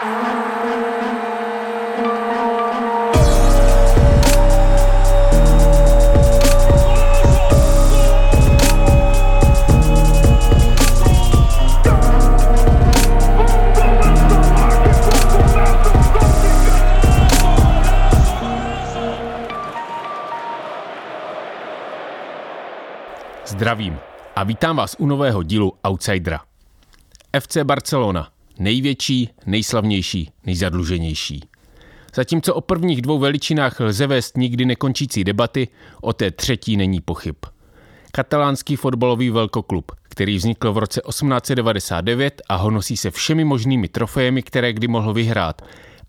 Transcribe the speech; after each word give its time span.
Zdravím 0.00 0.08
a 24.36 24.44
vítám 24.44 24.76
vás 24.76 24.96
u 24.98 25.06
nového 25.06 25.42
dílu 25.42 25.72
Outsidera. 25.88 26.40
FC 27.40 27.56
Barcelona, 27.64 28.28
největší, 28.60 29.30
nejslavnější, 29.46 30.30
nejzadluženější. 30.46 31.40
Zatímco 32.14 32.54
o 32.54 32.60
prvních 32.60 33.02
dvou 33.02 33.18
veličinách 33.18 33.80
lze 33.80 34.06
vést 34.06 34.36
nikdy 34.36 34.64
nekončící 34.64 35.24
debaty, 35.24 35.68
o 36.00 36.12
té 36.12 36.30
třetí 36.30 36.76
není 36.76 37.00
pochyb. 37.00 37.36
Katalánský 38.12 38.76
fotbalový 38.76 39.30
velkoklub, 39.30 39.92
který 40.02 40.36
vznikl 40.36 40.72
v 40.72 40.78
roce 40.78 41.00
1899 41.08 42.42
a 42.48 42.56
honosí 42.56 42.96
se 42.96 43.10
všemi 43.10 43.44
možnými 43.44 43.88
trofejemi, 43.88 44.42
které 44.42 44.72
kdy 44.72 44.88
mohl 44.88 45.14
vyhrát, 45.14 45.62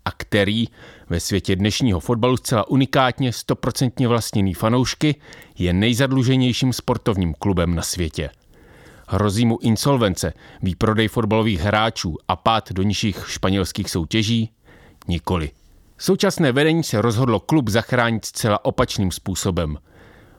a 0.04 0.10
který 0.10 0.66
ve 1.10 1.20
světě 1.20 1.56
dnešního 1.56 2.00
fotbalu 2.00 2.36
zcela 2.36 2.68
unikátně 2.68 3.32
stoprocentně 3.32 4.08
vlastněný 4.08 4.54
fanoušky 4.54 5.14
je 5.58 5.72
nejzadluženějším 5.72 6.72
sportovním 6.72 7.34
klubem 7.34 7.74
na 7.74 7.82
světě. 7.82 8.30
Hrozí 9.12 9.46
mu 9.46 9.58
insolvence, 9.62 10.32
výprodej 10.62 11.08
fotbalových 11.08 11.60
hráčů 11.60 12.16
a 12.28 12.36
pád 12.36 12.72
do 12.72 12.82
nižších 12.82 13.24
španělských 13.28 13.90
soutěží? 13.90 14.50
Nikoli. 15.08 15.50
Současné 15.98 16.52
vedení 16.52 16.82
se 16.82 17.02
rozhodlo 17.02 17.40
klub 17.40 17.68
zachránit 17.68 18.24
zcela 18.24 18.64
opačným 18.64 19.10
způsobem. 19.10 19.78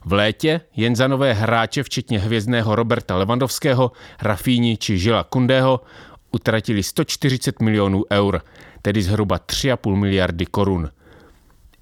V 0.06 0.14
létě 0.14 0.62
jen 0.76 0.96
za 0.96 1.08
nové 1.08 1.34
hráče, 1.34 1.84
včetně 1.84 2.20
hvězdného 2.20 2.76
Roberta 2.76 3.16
Levandovského, 3.16 3.92
Rafíni 4.22 4.78
či 4.78 4.98
Žila 4.98 5.24
Kundého, 5.24 5.82
utratili 6.32 6.84
140 6.84 7.62
milionů 7.62 8.04
eur, 8.12 8.42
tedy 8.82 9.02
zhruba 9.04 9.38
3,5 9.38 9.96
miliardy 9.96 10.46
korun. 10.46 10.90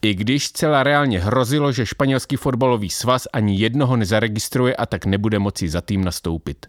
I 0.02 0.14
když 0.16 0.46
zcela 0.46 0.84
reálně 0.84 1.20
hrozilo, 1.20 1.72
že 1.72 1.86
španělský 1.86 2.36
fotbalový 2.36 2.90
svaz 2.90 3.28
ani 3.34 3.60
jednoho 3.60 3.98
nezaregistruje 3.98 4.76
a 4.76 4.86
tak 4.86 5.06
nebude 5.06 5.40
moci 5.40 5.70
za 5.70 5.82
tým 5.82 6.04
nastoupit. 6.04 6.66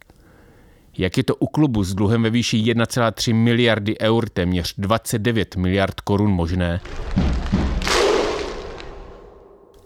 Jak 0.99 1.17
je 1.17 1.23
to 1.23 1.35
u 1.35 1.47
klubu 1.47 1.85
s 1.85 1.95
dluhem 1.95 2.23
ve 2.23 2.31
výši 2.31 2.57
1,3 2.57 3.35
miliardy 3.35 4.01
eur, 4.01 4.29
téměř 4.29 4.75
29 4.79 5.57
miliard 5.57 6.01
korun 6.01 6.31
možné? 6.31 6.81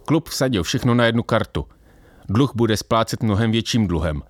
Klub 0.05 0.29
vsadil 0.29 0.63
všechno 0.63 0.93
na 0.93 1.05
jednu 1.05 1.23
kartu. 1.23 1.65
Dluh 2.29 2.51
bude 2.55 2.77
splácet 2.77 3.23
mnohem 3.23 3.51
větším 3.51 3.87
dluhem. 3.87 4.21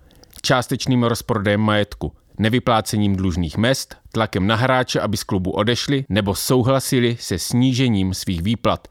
Částečným 0.42 1.02
rozprodejem 1.02 1.60
majetku, 1.60 2.12
nevyplácením 2.38 3.16
dlužných 3.16 3.56
mest, 3.56 3.96
tlakem 4.12 4.46
na 4.46 4.56
hráče, 4.56 5.00
aby 5.00 5.16
z 5.16 5.24
klubu 5.24 5.50
odešli, 5.50 6.04
nebo 6.08 6.34
souhlasili 6.34 7.16
se 7.20 7.38
snížením 7.38 8.14
svých 8.14 8.42
výplat. 8.42 8.88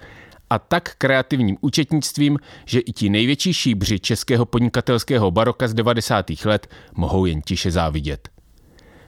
A 0.49 0.59
tak 0.59 0.95
kreativním 0.97 1.57
účetnictvím, 1.61 2.39
že 2.65 2.79
i 2.79 2.91
ti 2.91 3.09
největší 3.09 3.53
šíbři 3.53 3.99
českého 3.99 4.45
podnikatelského 4.45 5.31
baroka 5.31 5.67
z 5.67 5.73
90. 5.73 6.25
let 6.45 6.67
mohou 6.95 7.25
jen 7.25 7.41
tiše 7.41 7.71
závidět. 7.71 8.29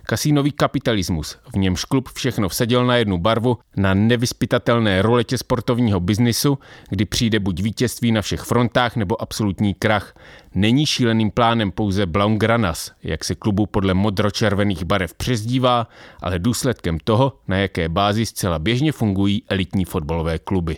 Kasínový 0.09 0.51
kapitalismus, 0.51 1.37
v 1.53 1.57
němž 1.57 1.85
klub 1.85 2.09
všechno 2.09 2.49
vsadil 2.49 2.85
na 2.85 2.95
jednu 2.95 3.17
barvu, 3.17 3.57
na 3.77 3.93
nevyspytatelné 3.93 5.01
roletě 5.01 5.37
sportovního 5.37 5.99
biznisu, 5.99 6.59
kdy 6.89 7.05
přijde 7.05 7.39
buď 7.39 7.61
vítězství 7.61 8.11
na 8.11 8.21
všech 8.21 8.41
frontách 8.41 8.95
nebo 8.95 9.21
absolutní 9.21 9.73
krach, 9.73 10.15
není 10.55 10.85
šíleným 10.85 11.31
plánem 11.31 11.71
pouze 11.71 12.05
Blaugranas, 12.05 12.91
jak 13.03 13.23
se 13.23 13.35
klubu 13.35 13.65
podle 13.65 13.93
modročervených 13.93 14.83
barev 14.83 15.13
přezdívá, 15.13 15.87
ale 16.21 16.39
důsledkem 16.39 16.97
toho, 17.03 17.33
na 17.47 17.57
jaké 17.57 17.89
bázi 17.89 18.25
zcela 18.25 18.59
běžně 18.59 18.91
fungují 18.91 19.43
elitní 19.49 19.85
fotbalové 19.85 20.39
kluby. 20.39 20.77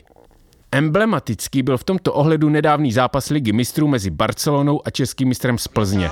Emblematický 0.73 1.63
byl 1.63 1.77
v 1.77 1.83
tomto 1.83 2.13
ohledu 2.13 2.49
nedávný 2.49 2.91
zápas 2.91 3.29
ligy 3.29 3.53
mistrů 3.53 3.87
mezi 3.87 4.09
Barcelonou 4.09 4.81
a 4.85 4.89
českým 4.89 5.27
mistrem 5.27 5.57
z 5.57 5.67
Plzně. 5.67 6.09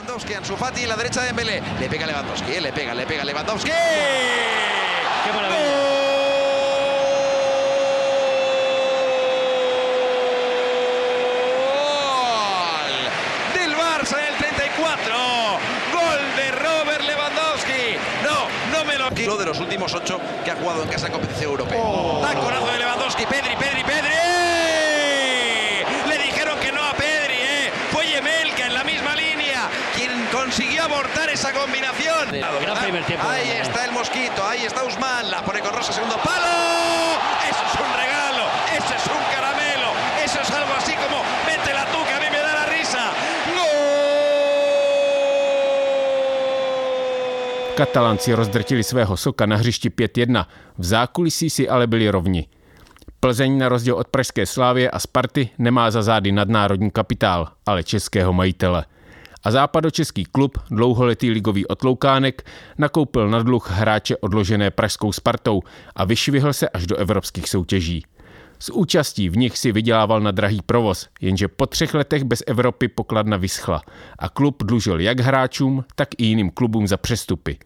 No, 19.27 19.37
de 19.37 19.45
los 19.45 19.59
últimos 19.59 19.93
ocho 19.93 20.19
que 20.43 20.51
ha 20.51 20.55
jugado 20.55 20.83
en 20.83 20.89
casa 20.89 21.07
en 21.07 21.13
competición 21.13 21.51
europea. 21.51 21.81
Oh. 21.83 22.21
Taconazo 22.21 22.67
de 22.71 22.79
Lewandowski, 22.79 23.25
Pedri, 23.25 23.55
Pedri, 23.55 23.83
Pedri. 23.83 24.28
Consiguió 30.49 30.83
abortar 30.83 31.29
esa 31.29 31.53
combinación. 31.53 32.25
Ahí 33.21 33.51
está 33.61 33.85
el 33.85 33.91
mosquito, 33.91 34.43
ahí 34.43 34.65
está 34.65 34.83
Usman, 34.83 35.29
la 35.29 35.45
pone 35.45 35.59
con 35.59 35.71
Rosa, 35.71 35.93
segundo 35.93 36.15
palo. 36.15 36.53
Eso 37.49 37.63
es 37.69 37.75
un 37.77 37.91
regalo, 37.93 38.43
eso 38.73 38.93
es 38.97 39.05
un 39.13 39.23
caramelo, 39.33 39.89
eso 40.25 40.41
es 40.41 40.49
algo 40.49 40.73
así 40.73 40.93
como 40.93 41.21
métela 41.45 41.85
tú 41.93 41.99
que 42.07 42.13
a 42.13 42.19
mí 42.19 42.29
me 42.33 42.41
da 42.41 42.53
la 42.53 42.65
risa. 42.65 43.03
Katalánci 47.77 48.33
rozdrtili 48.33 48.83
svého 48.83 49.17
soka 49.17 49.45
na 49.45 49.55
hřišti 49.55 49.89
5-1, 49.89 50.45
v 50.77 50.85
zákulisí 50.85 51.49
si 51.49 51.69
ale 51.69 51.87
byli 51.87 52.09
rovni. 52.09 52.49
Plzeň 53.19 53.57
na 53.57 53.69
rozdíl 53.69 53.95
od 53.95 54.07
pražské 54.07 54.45
Slávě 54.45 54.89
a 54.89 54.99
Sparty 54.99 55.49
nemá 55.57 55.91
za 55.91 56.01
zády 56.01 56.31
nadnárodní 56.31 56.91
kapitál, 56.91 57.47
ale 57.65 57.83
českého 57.83 58.33
majitele– 58.33 58.85
a 59.43 59.51
západočeský 59.51 60.25
klub, 60.25 60.57
dlouholetý 60.71 61.31
ligový 61.31 61.67
otloukánek, 61.67 62.45
nakoupil 62.77 63.29
na 63.29 63.43
dluh 63.43 63.71
hráče 63.71 64.17
odložené 64.17 64.71
pražskou 64.71 65.11
Spartou 65.11 65.61
a 65.95 66.05
vyšvihl 66.05 66.53
se 66.53 66.69
až 66.69 66.87
do 66.87 66.95
evropských 66.95 67.49
soutěží. 67.49 68.03
S 68.59 68.69
účastí 68.69 69.29
v 69.29 69.37
nich 69.37 69.57
si 69.57 69.71
vydělával 69.71 70.21
na 70.21 70.31
drahý 70.31 70.61
provoz, 70.61 71.07
jenže 71.21 71.47
po 71.47 71.65
třech 71.65 71.93
letech 71.93 72.23
bez 72.23 72.43
Evropy 72.47 72.87
pokladna 72.87 73.37
vyschla 73.37 73.81
a 74.19 74.29
klub 74.29 74.63
dlužil 74.63 74.99
jak 74.99 75.19
hráčům, 75.19 75.85
tak 75.95 76.09
i 76.17 76.25
jiným 76.25 76.49
klubům 76.49 76.87
za 76.87 76.97
přestupy. 76.97 77.57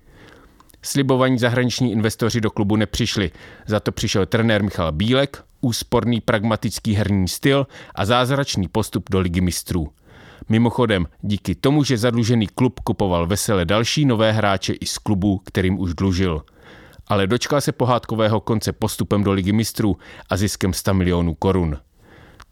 Slibovaní 0.81 1.39
zahraniční 1.39 1.91
investoři 1.91 2.41
do 2.41 2.51
klubu 2.51 2.75
nepřišli, 2.75 3.31
za 3.67 3.79
to 3.79 3.91
přišel 3.91 4.25
trenér 4.25 4.63
Michal 4.63 4.91
Bílek, 4.91 5.43
úsporný 5.61 6.21
pragmatický 6.21 6.93
herní 6.93 7.27
styl 7.27 7.67
a 7.95 8.05
zázračný 8.05 8.67
postup 8.67 9.09
do 9.09 9.19
ligy 9.19 9.41
mistrů. 9.41 9.89
Mimochodem, 10.49 11.07
díky 11.21 11.55
tomu, 11.55 11.83
že 11.83 11.97
zadlužený 11.97 12.47
klub 12.47 12.79
kupoval 12.79 13.27
vesele 13.27 13.65
další 13.65 14.05
nové 14.05 14.31
hráče 14.31 14.73
i 14.73 14.85
z 14.85 14.97
klubu, 14.97 15.41
kterým 15.45 15.79
už 15.79 15.93
dlužil. 15.93 16.41
Ale 17.07 17.27
dočkal 17.27 17.61
se 17.61 17.71
pohádkového 17.71 18.39
konce 18.39 18.71
postupem 18.71 19.23
do 19.23 19.31
ligy 19.31 19.51
mistrů 19.51 19.97
a 20.29 20.37
ziskem 20.37 20.73
100 20.73 20.93
milionů 20.93 21.33
korun. 21.33 21.77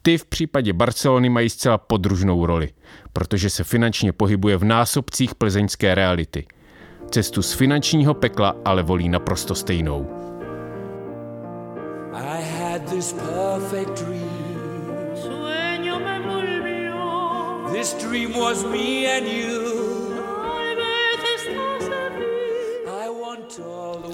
Ty 0.02 0.18
v 0.18 0.26
případě 0.26 0.72
Barcelony 0.72 1.28
mají 1.28 1.50
zcela 1.50 1.78
podružnou 1.78 2.46
roli, 2.46 2.70
protože 3.12 3.50
se 3.50 3.64
finančně 3.64 4.12
pohybuje 4.12 4.56
v 4.56 4.64
násobcích 4.64 5.34
plzeňské 5.34 5.94
reality. 5.94 6.46
Cestu 7.10 7.42
z 7.42 7.52
finančního 7.52 8.14
pekla 8.14 8.56
ale 8.64 8.82
volí 8.82 9.08
naprosto 9.08 9.54
stejnou. 9.54 10.06
I 12.12 12.42
had 12.58 12.90
this 12.90 13.12
perfect 13.12 14.04
dream. 14.04 14.11
This 17.72 17.94
dream 17.94 18.32
was 18.32 18.64
me 18.64 19.16
and 19.16 19.26
you. 19.26 19.72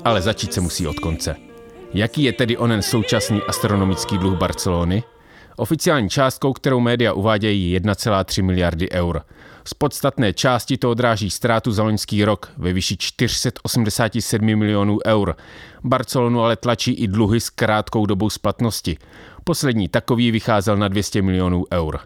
Ale 0.05 0.22
začít 0.22 0.55
se 0.55 0.60
musí 0.60 0.87
od 0.87 0.99
konce. 0.99 1.37
Jaký 1.94 2.22
je 2.22 2.32
tedy 2.32 2.56
onen 2.56 2.82
současný 2.82 3.43
astronomický 3.49 4.19
dluh 4.19 4.38
Barcelony? 4.38 5.02
Oficiální 5.56 6.08
částkou, 6.08 6.52
kterou 6.52 6.81
média 6.81 7.12
uvádějí, 7.12 7.78
1,3 7.78 8.43
miliardy 8.43 8.90
eur. 8.90 9.22
Z 9.64 9.75
podstatné 9.75 10.32
části 10.32 10.76
to 10.76 10.90
odráží 10.90 11.31
ztrátu 11.31 11.72
za 11.72 11.82
loňský 11.82 12.25
rok 12.25 12.52
ve 12.56 12.72
výši 12.72 12.96
487 12.96 14.56
milionů 14.56 14.99
eur. 15.06 15.37
Barcelonu 15.84 16.43
ale 16.43 16.56
tlačí 16.56 16.93
i 16.93 17.08
dluhy 17.08 17.40
s 17.40 17.50
krátkou 17.50 18.06
dobou 18.06 18.31
splatnosti. 18.31 18.99
Poslední 19.44 19.88
takový 19.88 20.31
vycházel 20.31 20.76
na 20.76 20.88
200 20.88 21.22
milionů 21.22 21.64
eur. 21.72 22.00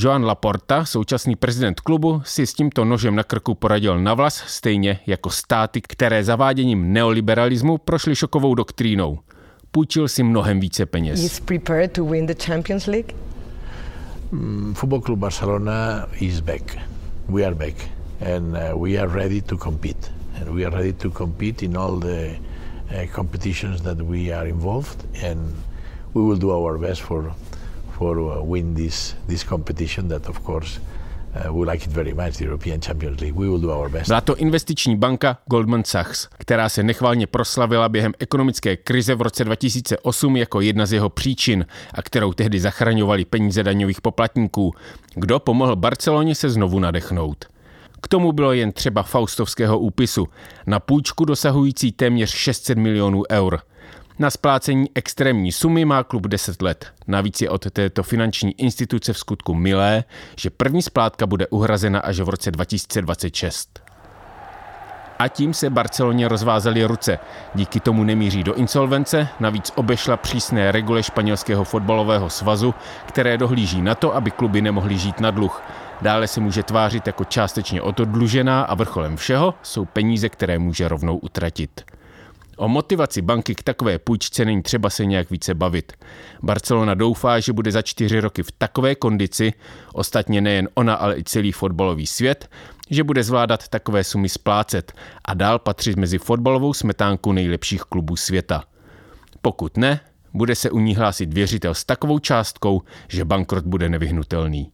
Joan 0.00 0.24
Laporta, 0.24 0.84
současný 0.84 1.36
prezident 1.36 1.80
klubu, 1.80 2.22
si 2.24 2.46
s 2.46 2.54
tímto 2.54 2.84
nožem 2.84 3.16
na 3.16 3.22
krku 3.22 3.54
poradil 3.54 3.98
na 3.98 4.14
vlas, 4.14 4.34
stejně 4.46 5.00
jako 5.06 5.30
státy, 5.30 5.80
které 5.80 6.24
zaváděním 6.24 6.92
neoliberalismu 6.92 7.78
prošly 7.78 8.16
šokovou 8.16 8.54
doktrínou. 8.54 9.18
Půjčil 9.70 10.08
si 10.08 10.22
mnohem 10.22 10.60
více 10.60 10.86
peněz. 10.86 11.20
Is 11.20 11.40
prepared 11.40 11.92
to 11.92 12.04
win 12.04 12.26
the 12.26 12.34
Champions 12.46 12.86
League? 12.86 13.16
Mm, 14.32 14.74
Football 14.74 15.00
Club 15.00 15.18
Barcelona 15.18 16.06
is 16.20 16.40
back. 16.40 16.76
We 17.28 17.46
are 17.46 17.54
back 17.54 17.74
and 18.36 18.56
uh, 18.56 18.82
we 18.82 18.98
are 19.00 19.08
ready 19.08 19.42
to 19.42 19.56
compete. 19.56 20.12
And 20.40 20.48
we 20.54 20.66
are 20.66 20.76
ready 20.76 20.92
to 20.92 21.10
compete 21.10 21.64
in 21.64 21.76
all 21.76 21.98
the 22.00 22.36
uh, 22.90 23.14
competitions 23.14 23.82
that 23.82 23.96
we 23.96 24.34
are 24.34 24.48
involved 24.48 25.24
and 25.24 25.38
we 26.14 26.22
will 26.22 26.38
do 26.38 26.50
our 26.50 26.78
best 26.78 27.00
for 27.00 27.34
for 27.98 28.18
uh, 28.18 28.52
win 28.52 28.74
this 28.74 29.16
this 29.26 29.44
competition 29.44 30.08
that 30.08 30.28
of 30.28 30.40
course 30.46 30.80
Uh. 31.46 31.64
Byla 34.06 34.20
to 34.20 34.36
investiční 34.36 34.96
banka 34.96 35.38
Goldman 35.46 35.84
Sachs, 35.84 36.28
která 36.38 36.68
se 36.68 36.82
nechvalně 36.82 37.26
proslavila 37.26 37.88
během 37.88 38.12
ekonomické 38.18 38.76
krize 38.76 39.14
v 39.14 39.22
roce 39.22 39.44
2008 39.44 40.36
jako 40.36 40.60
jedna 40.60 40.86
z 40.86 40.92
jeho 40.92 41.08
příčin 41.08 41.66
a 41.94 42.02
kterou 42.02 42.32
tehdy 42.32 42.60
zachraňovali 42.60 43.24
peníze 43.24 43.62
daňových 43.62 44.00
poplatníků. 44.00 44.74
Kdo 45.14 45.38
pomohl 45.38 45.76
Barceloně 45.76 46.34
se 46.34 46.50
znovu 46.50 46.78
nadechnout? 46.78 47.44
K 48.00 48.08
tomu 48.08 48.32
bylo 48.32 48.52
jen 48.52 48.72
třeba 48.72 49.02
faustovského 49.02 49.78
úpisu 49.78 50.28
na 50.66 50.80
půjčku 50.80 51.24
dosahující 51.24 51.92
téměř 51.92 52.30
600 52.30 52.78
milionů 52.78 53.22
eur– 53.30 53.60
na 54.18 54.30
splácení 54.30 54.86
extrémní 54.94 55.52
sumy 55.52 55.84
má 55.84 56.02
klub 56.02 56.26
10 56.26 56.62
let. 56.62 56.86
Navíc 57.06 57.40
je 57.40 57.50
od 57.50 57.70
této 57.70 58.02
finanční 58.02 58.60
instituce 58.60 59.12
v 59.12 59.18
skutku 59.18 59.54
milé, 59.54 60.04
že 60.36 60.50
první 60.50 60.82
splátka 60.82 61.26
bude 61.26 61.46
uhrazena 61.46 62.00
až 62.00 62.20
v 62.20 62.28
roce 62.28 62.50
2026. 62.50 63.80
A 65.18 65.28
tím 65.28 65.54
se 65.54 65.70
Barceloně 65.70 66.28
rozvázaly 66.28 66.84
ruce. 66.84 67.18
Díky 67.54 67.80
tomu 67.80 68.04
nemíří 68.04 68.44
do 68.44 68.54
insolvence, 68.54 69.28
navíc 69.40 69.72
obešla 69.74 70.16
přísné 70.16 70.72
regule 70.72 71.02
španělského 71.02 71.64
fotbalového 71.64 72.30
svazu, 72.30 72.74
které 73.06 73.38
dohlíží 73.38 73.82
na 73.82 73.94
to, 73.94 74.14
aby 74.14 74.30
kluby 74.30 74.62
nemohly 74.62 74.98
žít 74.98 75.20
na 75.20 75.30
dluh. 75.30 75.62
Dále 76.02 76.26
se 76.26 76.40
může 76.40 76.62
tvářit 76.62 77.06
jako 77.06 77.24
částečně 77.24 77.82
otodlužená 77.82 78.62
a 78.62 78.74
vrcholem 78.74 79.16
všeho 79.16 79.54
jsou 79.62 79.84
peníze, 79.84 80.28
které 80.28 80.58
může 80.58 80.88
rovnou 80.88 81.16
utratit. 81.16 81.97
O 82.58 82.68
motivaci 82.68 83.22
banky 83.22 83.54
k 83.54 83.62
takové 83.62 83.98
půjčce 83.98 84.44
není 84.44 84.62
třeba 84.62 84.90
se 84.90 85.06
nějak 85.06 85.30
více 85.30 85.54
bavit. 85.54 85.92
Barcelona 86.42 86.94
doufá, 86.94 87.40
že 87.40 87.52
bude 87.52 87.72
za 87.72 87.82
čtyři 87.82 88.20
roky 88.20 88.42
v 88.42 88.52
takové 88.52 88.94
kondici, 88.94 89.52
ostatně 89.92 90.40
nejen 90.40 90.68
ona, 90.74 90.94
ale 90.94 91.18
i 91.18 91.24
celý 91.24 91.52
fotbalový 91.52 92.06
svět, 92.06 92.50
že 92.90 93.04
bude 93.04 93.22
zvládat 93.22 93.68
takové 93.68 94.04
sumy 94.04 94.28
splácet 94.28 94.92
a 95.24 95.34
dál 95.34 95.58
patřit 95.58 95.96
mezi 95.96 96.18
fotbalovou 96.18 96.74
smetánku 96.74 97.32
nejlepších 97.32 97.82
klubů 97.82 98.16
světa. 98.16 98.64
Pokud 99.42 99.76
ne, 99.76 100.00
bude 100.34 100.54
se 100.54 100.70
u 100.70 100.78
ní 100.78 100.94
hlásit 100.94 101.34
věřitel 101.34 101.74
s 101.74 101.84
takovou 101.84 102.18
částkou, 102.18 102.82
že 103.08 103.24
bankrot 103.24 103.64
bude 103.64 103.88
nevyhnutelný. 103.88 104.72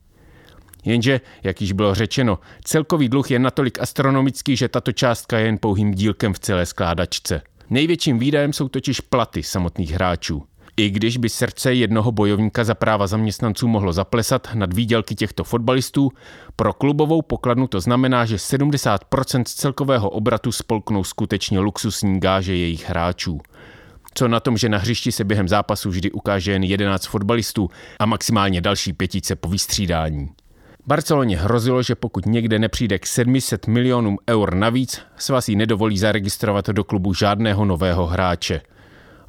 Jenže, 0.85 1.21
jak 1.43 1.61
již 1.61 1.73
bylo 1.73 1.95
řečeno, 1.95 2.39
celkový 2.65 3.09
dluh 3.09 3.31
je 3.31 3.39
natolik 3.39 3.79
astronomický, 3.81 4.57
že 4.57 4.69
tato 4.69 4.93
částka 4.93 5.39
je 5.39 5.47
jen 5.47 5.59
pouhým 5.59 5.95
dílkem 5.95 6.33
v 6.33 6.39
celé 6.39 6.67
skládačce– 6.67 7.43
Největším 7.71 8.19
výdajem 8.19 8.53
jsou 8.53 8.69
totiž 8.69 9.01
platy 9.01 9.43
samotných 9.43 9.91
hráčů. 9.91 10.43
I 10.77 10.91
když 10.91 11.17
by 11.17 11.29
srdce 11.29 11.75
jednoho 11.75 12.13
bojovníka 12.13 12.65
za 12.65 12.75
práva 12.75 13.07
zaměstnanců 13.07 13.69
mohlo 13.69 13.93
zaplesat 13.93 14.49
nad 14.55 14.73
výdělky 14.73 15.15
těchto 15.15 15.45
fotbalistů, 15.45 16.13
pro 16.57 16.73
klubovou 16.73 17.23
pokladnu 17.23 17.67
to 17.67 17.81
znamená, 17.81 18.25
že 18.25 18.37
70% 18.37 19.45
z 19.47 19.55
celkového 19.55 20.11
obratu 20.11 20.53
spolknou 20.53 21.05
skutečně 21.05 21.59
luxusní 21.59 22.21
gáže 22.21 22.57
jejich 22.57 22.89
hráčů. 22.89 23.41
Co 24.15 24.29
na 24.29 24.41
tom, 24.41 24.57
že 24.57 24.69
na 24.69 24.79
hřišti 24.79 25.13
se 25.13 25.25
během 25.25 25.49
zápasu 25.49 25.91
vždy 25.91 26.11
ukáže 26.11 26.53
jen 26.53 26.65
11 26.65 27.07
fotbalistů 27.07 27.71
a 27.99 28.07
maximálně 28.07 28.61
další 28.61 28.93
pětice 28.93 29.37
po 29.37 29.49
vystřídání. 29.49 30.29
Barceloně 30.87 31.37
hrozilo, 31.37 31.83
že 31.83 31.95
pokud 31.95 32.27
někde 32.27 32.59
nepřijde 32.59 32.99
k 32.99 33.07
700 33.07 33.67
milionům 33.67 34.19
eur 34.31 34.55
navíc, 34.55 35.01
svaz 35.17 35.49
jí 35.49 35.57
nedovolí 35.57 35.99
zaregistrovat 35.99 36.67
do 36.67 36.85
klubu 36.85 37.15
žádného 37.15 37.65
nového 37.65 38.07
hráče. 38.07 38.61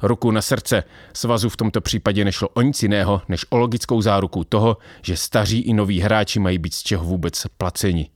Ruku 0.02 0.30
na 0.30 0.42
srdce, 0.42 0.84
svazu 1.12 1.48
v 1.48 1.56
tomto 1.56 1.80
případě 1.80 2.24
nešlo 2.24 2.48
o 2.48 2.62
nic 2.62 2.82
jiného, 2.82 3.22
než 3.28 3.46
o 3.50 3.56
logickou 3.56 4.02
záruku 4.02 4.44
toho, 4.44 4.76
že 5.02 5.16
staří 5.16 5.60
i 5.60 5.72
noví 5.72 6.00
hráči 6.00 6.40
mají 6.40 6.58
být 6.58 6.74
z 6.74 6.82
čeho 6.82 7.04
vůbec 7.04 7.46
placeni. 7.58 8.10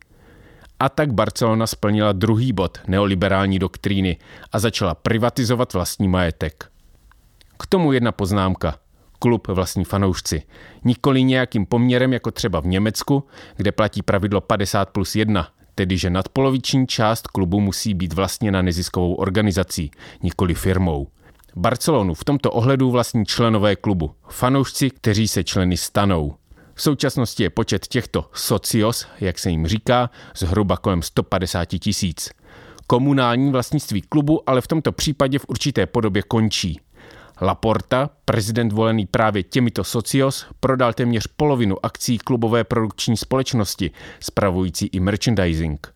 A 0.80 0.88
tak 0.88 1.12
Barcelona 1.12 1.66
splnila 1.66 2.12
druhý 2.12 2.52
bod 2.52 2.78
neoliberální 2.86 3.58
doktríny 3.58 4.16
a 4.52 4.58
začala 4.58 4.94
privatizovat 4.94 5.72
vlastní 5.72 6.08
majetek. 6.08 6.70
K 7.58 7.66
tomu 7.66 7.92
jedna 7.92 8.12
poznámka– 8.12 8.74
klub 9.20 9.48
vlastní 9.48 9.84
fanoušci. 9.84 10.42
Nikoli 10.84 11.22
nějakým 11.22 11.66
poměrem 11.66 12.12
jako 12.12 12.30
třeba 12.30 12.60
v 12.60 12.66
Německu, 12.66 13.24
kde 13.56 13.72
platí 13.72 14.02
pravidlo 14.02 14.40
50 14.40 14.90
plus 14.90 15.16
1, 15.16 15.48
tedy 15.74 15.98
že 15.98 16.10
nadpoloviční 16.10 16.86
část 16.86 17.26
klubu 17.26 17.60
musí 17.60 17.94
být 17.94 18.12
vlastněna 18.12 18.62
neziskovou 18.62 19.14
organizací, 19.14 19.90
nikoli 20.22 20.54
firmou. 20.54 21.08
Barcelonu 21.56 22.14
v 22.14 22.24
tomto 22.24 22.50
ohledu 22.50 22.90
vlastní 22.90 23.26
členové 23.26 23.76
klubu, 23.76 24.10
fanoušci, 24.28 24.90
kteří 24.90 25.28
se 25.28 25.44
členy 25.44 25.76
stanou. 25.76 26.34
V 26.74 26.82
současnosti 26.82 27.42
je 27.42 27.50
počet 27.50 27.86
těchto 27.86 28.30
socios, 28.34 29.06
jak 29.20 29.38
se 29.38 29.50
jim 29.50 29.66
říká, 29.66 30.10
zhruba 30.36 30.76
kolem 30.76 31.02
150 31.02 31.64
tisíc. 31.64 32.30
Komunální 32.86 33.50
vlastnictví 33.52 34.02
klubu 34.02 34.50
ale 34.50 34.60
v 34.60 34.66
tomto 34.66 34.92
případě 34.92 35.38
v 35.38 35.44
určité 35.48 35.86
podobě 35.86 36.22
končí. 36.22 36.80
Laporta, 37.40 38.10
prezident 38.24 38.72
volený 38.72 39.06
právě 39.06 39.42
těmito 39.42 39.84
socios, 39.84 40.46
prodal 40.60 40.92
téměř 40.92 41.26
polovinu 41.26 41.86
akcí 41.86 42.18
klubové 42.18 42.64
produkční 42.64 43.16
společnosti, 43.16 43.90
spravující 44.20 44.86
i 44.86 45.00
merchandising. 45.00 45.94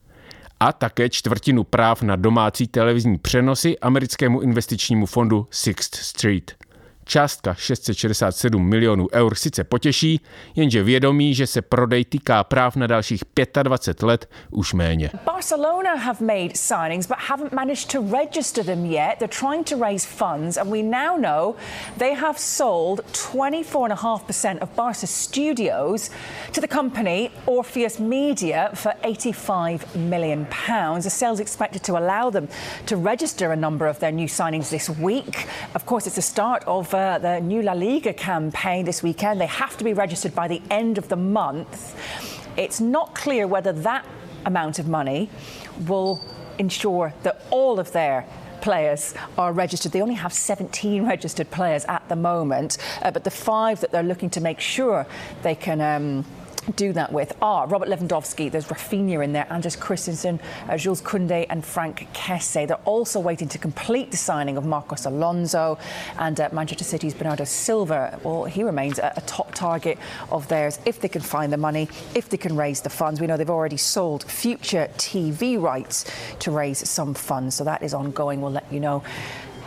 A 0.60 0.72
také 0.72 1.08
čtvrtinu 1.08 1.64
práv 1.64 2.02
na 2.02 2.16
domácí 2.16 2.66
televizní 2.66 3.18
přenosy 3.18 3.78
americkému 3.78 4.40
investičnímu 4.40 5.06
fondu 5.06 5.46
Sixth 5.50 5.96
Street. 5.96 6.63
Částka 7.04 7.54
667 7.54 8.68
milionů 8.68 9.08
eur 9.12 9.34
sice 9.34 9.64
potěší, 9.64 10.20
jenže 10.56 10.82
vědomí, 10.82 11.34
že 11.34 11.46
se 11.46 11.62
prodej 11.62 12.04
týká 12.04 12.44
práv 12.44 12.76
na 12.76 12.86
dalších 12.86 13.24
25 13.62 14.02
let, 14.06 14.30
už 14.50 14.72
méně. 14.74 15.10
Barcelona 15.24 15.94
have 15.94 16.20
made 16.20 16.50
signings 16.54 17.06
but 17.06 17.16
haven't 17.18 17.52
managed 17.52 17.92
to 17.92 18.16
register 18.18 18.64
them 18.64 18.84
yet. 18.84 19.18
They're 19.18 19.38
trying 19.40 19.64
to 19.64 19.76
raise 19.76 20.06
funds 20.06 20.56
and 20.56 20.70
we 20.70 20.82
now 20.82 21.16
know 21.18 21.54
they 21.98 22.14
have 22.14 22.38
sold 22.38 23.00
24.5% 23.12 24.58
of 24.62 24.68
Barca 24.76 25.06
Studios 25.06 26.10
to 26.52 26.60
the 26.60 26.68
company 26.68 27.30
Orpheus 27.46 28.00
Media 28.00 28.70
for 28.74 28.94
85 29.02 29.96
million 29.96 30.46
pounds. 30.46 31.04
The 31.04 31.10
sale 31.10 31.34
is 31.34 31.40
expected 31.40 31.82
to 31.84 31.92
allow 31.92 32.30
them 32.30 32.48
to 32.86 32.96
register 32.96 33.52
a 33.52 33.56
number 33.56 33.86
of 33.86 33.98
their 33.98 34.12
new 34.12 34.28
signings 34.28 34.70
this 34.70 34.88
week. 34.88 35.46
Of 35.74 35.84
course, 35.86 36.06
it's 36.06 36.16
the 36.16 36.22
start 36.22 36.64
of 36.66 36.93
uh, 36.94 37.18
the 37.18 37.40
new 37.40 37.60
La 37.62 37.72
Liga 37.72 38.12
campaign 38.12 38.84
this 38.84 39.02
weekend. 39.02 39.40
They 39.40 39.46
have 39.46 39.76
to 39.76 39.84
be 39.84 39.92
registered 39.92 40.34
by 40.34 40.48
the 40.48 40.62
end 40.70 40.96
of 40.96 41.08
the 41.08 41.16
month. 41.16 41.94
It's 42.56 42.80
not 42.80 43.14
clear 43.14 43.46
whether 43.46 43.72
that 43.72 44.06
amount 44.46 44.78
of 44.78 44.88
money 44.88 45.28
will 45.86 46.22
ensure 46.58 47.12
that 47.22 47.42
all 47.50 47.80
of 47.80 47.92
their 47.92 48.26
players 48.60 49.14
are 49.36 49.52
registered. 49.52 49.92
They 49.92 50.00
only 50.00 50.14
have 50.14 50.32
17 50.32 51.04
registered 51.06 51.50
players 51.50 51.84
at 51.86 52.08
the 52.08 52.16
moment, 52.16 52.78
uh, 53.02 53.10
but 53.10 53.24
the 53.24 53.30
five 53.30 53.80
that 53.80 53.90
they're 53.90 54.02
looking 54.02 54.30
to 54.30 54.40
make 54.40 54.60
sure 54.60 55.06
they 55.42 55.54
can. 55.54 55.80
Um, 55.80 56.24
do 56.76 56.92
that 56.92 57.12
with 57.12 57.36
are 57.42 57.66
Robert 57.66 57.88
Lewandowski, 57.88 58.50
there's 58.50 58.66
Rafinha 58.66 59.22
in 59.22 59.32
there, 59.32 59.46
Anders 59.50 59.76
Christensen, 59.76 60.40
uh, 60.68 60.76
Jules 60.76 61.02
Koundé, 61.02 61.46
and 61.50 61.64
Frank 61.64 62.08
Kesse. 62.12 62.66
They're 62.66 62.76
also 62.84 63.20
waiting 63.20 63.48
to 63.48 63.58
complete 63.58 64.10
the 64.10 64.16
signing 64.16 64.56
of 64.56 64.64
Marcos 64.64 65.06
Alonso 65.06 65.78
and 66.18 66.40
uh, 66.40 66.48
Manchester 66.52 66.84
City's 66.84 67.14
Bernardo 67.14 67.44
Silva. 67.44 68.18
Well, 68.22 68.44
he 68.44 68.62
remains 68.62 68.98
a, 68.98 69.12
a, 69.16 69.20
top 69.22 69.54
target 69.54 69.98
of 70.30 70.48
theirs 70.48 70.78
if 70.84 71.00
they 71.00 71.08
can 71.08 71.22
find 71.22 71.52
the 71.52 71.56
money, 71.56 71.88
if 72.14 72.28
they 72.28 72.36
can 72.36 72.56
raise 72.56 72.80
the 72.82 72.90
funds. 72.90 73.20
We 73.20 73.26
know 73.26 73.36
they've 73.36 73.50
already 73.50 73.76
sold 73.76 74.24
future 74.24 74.88
TV 74.96 75.60
rights 75.60 76.04
to 76.40 76.50
raise 76.50 76.88
some 76.88 77.14
funds, 77.14 77.56
so 77.56 77.64
that 77.64 77.82
is 77.82 77.94
ongoing. 77.94 78.40
We'll 78.40 78.52
let 78.52 78.66
you 78.70 78.80
know. 78.80 79.02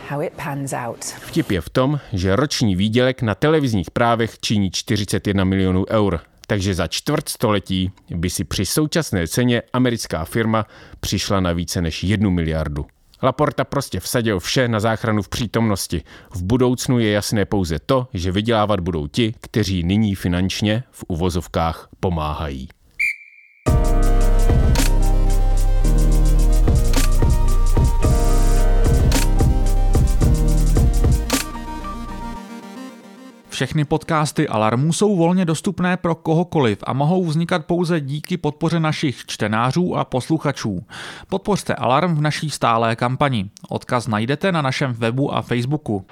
How 0.08 0.20
it 0.20 0.32
pans 0.36 0.72
out. 0.72 1.04
Vtip 1.04 1.50
je 1.50 1.60
v 1.60 1.70
tom, 1.70 2.00
že 2.12 2.36
roční 2.36 2.76
výdělek 2.76 3.22
na 3.22 3.34
televizních 3.34 3.90
právech 3.90 4.38
činí 4.40 4.70
41 4.70 5.44
milionů 5.44 5.84
eur. 5.90 6.20
Takže 6.50 6.74
za 6.74 6.86
čtvrt 6.86 7.28
století 7.28 7.92
by 8.10 8.30
si 8.30 8.44
při 8.44 8.66
současné 8.66 9.28
ceně 9.28 9.62
americká 9.72 10.24
firma 10.24 10.66
přišla 11.00 11.40
na 11.40 11.52
více 11.52 11.82
než 11.82 12.04
jednu 12.04 12.30
miliardu. 12.30 12.86
Laporta 13.22 13.64
prostě 13.64 14.00
vsadil 14.00 14.40
vše 14.40 14.68
na 14.68 14.80
záchranu 14.80 15.22
v 15.22 15.28
přítomnosti. 15.28 16.02
V 16.34 16.42
budoucnu 16.42 16.98
je 16.98 17.10
jasné 17.10 17.44
pouze 17.44 17.78
to, 17.78 18.08
že 18.14 18.32
vydělávat 18.32 18.80
budou 18.80 19.06
ti, 19.06 19.34
kteří 19.40 19.82
nyní 19.82 20.14
finančně 20.14 20.82
v 20.90 21.04
uvozovkách 21.08 21.88
pomáhají. 22.00 22.68
Všechny 33.58 33.84
podcasty 33.84 34.48
Alarmu 34.48 34.92
jsou 34.92 35.16
volně 35.16 35.44
dostupné 35.44 35.96
pro 35.96 36.14
kohokoliv 36.14 36.78
a 36.86 36.92
mohou 36.92 37.24
vznikat 37.24 37.66
pouze 37.66 38.00
díky 38.00 38.36
podpoře 38.36 38.80
našich 38.80 39.26
čtenářů 39.26 39.96
a 39.96 40.04
posluchačů. 40.04 40.86
Podpořte 41.28 41.74
Alarm 41.74 42.14
v 42.14 42.20
naší 42.20 42.50
stálé 42.50 42.96
kampani. 42.96 43.50
Odkaz 43.68 44.06
najdete 44.06 44.52
na 44.52 44.62
našem 44.62 44.92
webu 44.92 45.34
a 45.34 45.42
Facebooku. 45.42 46.06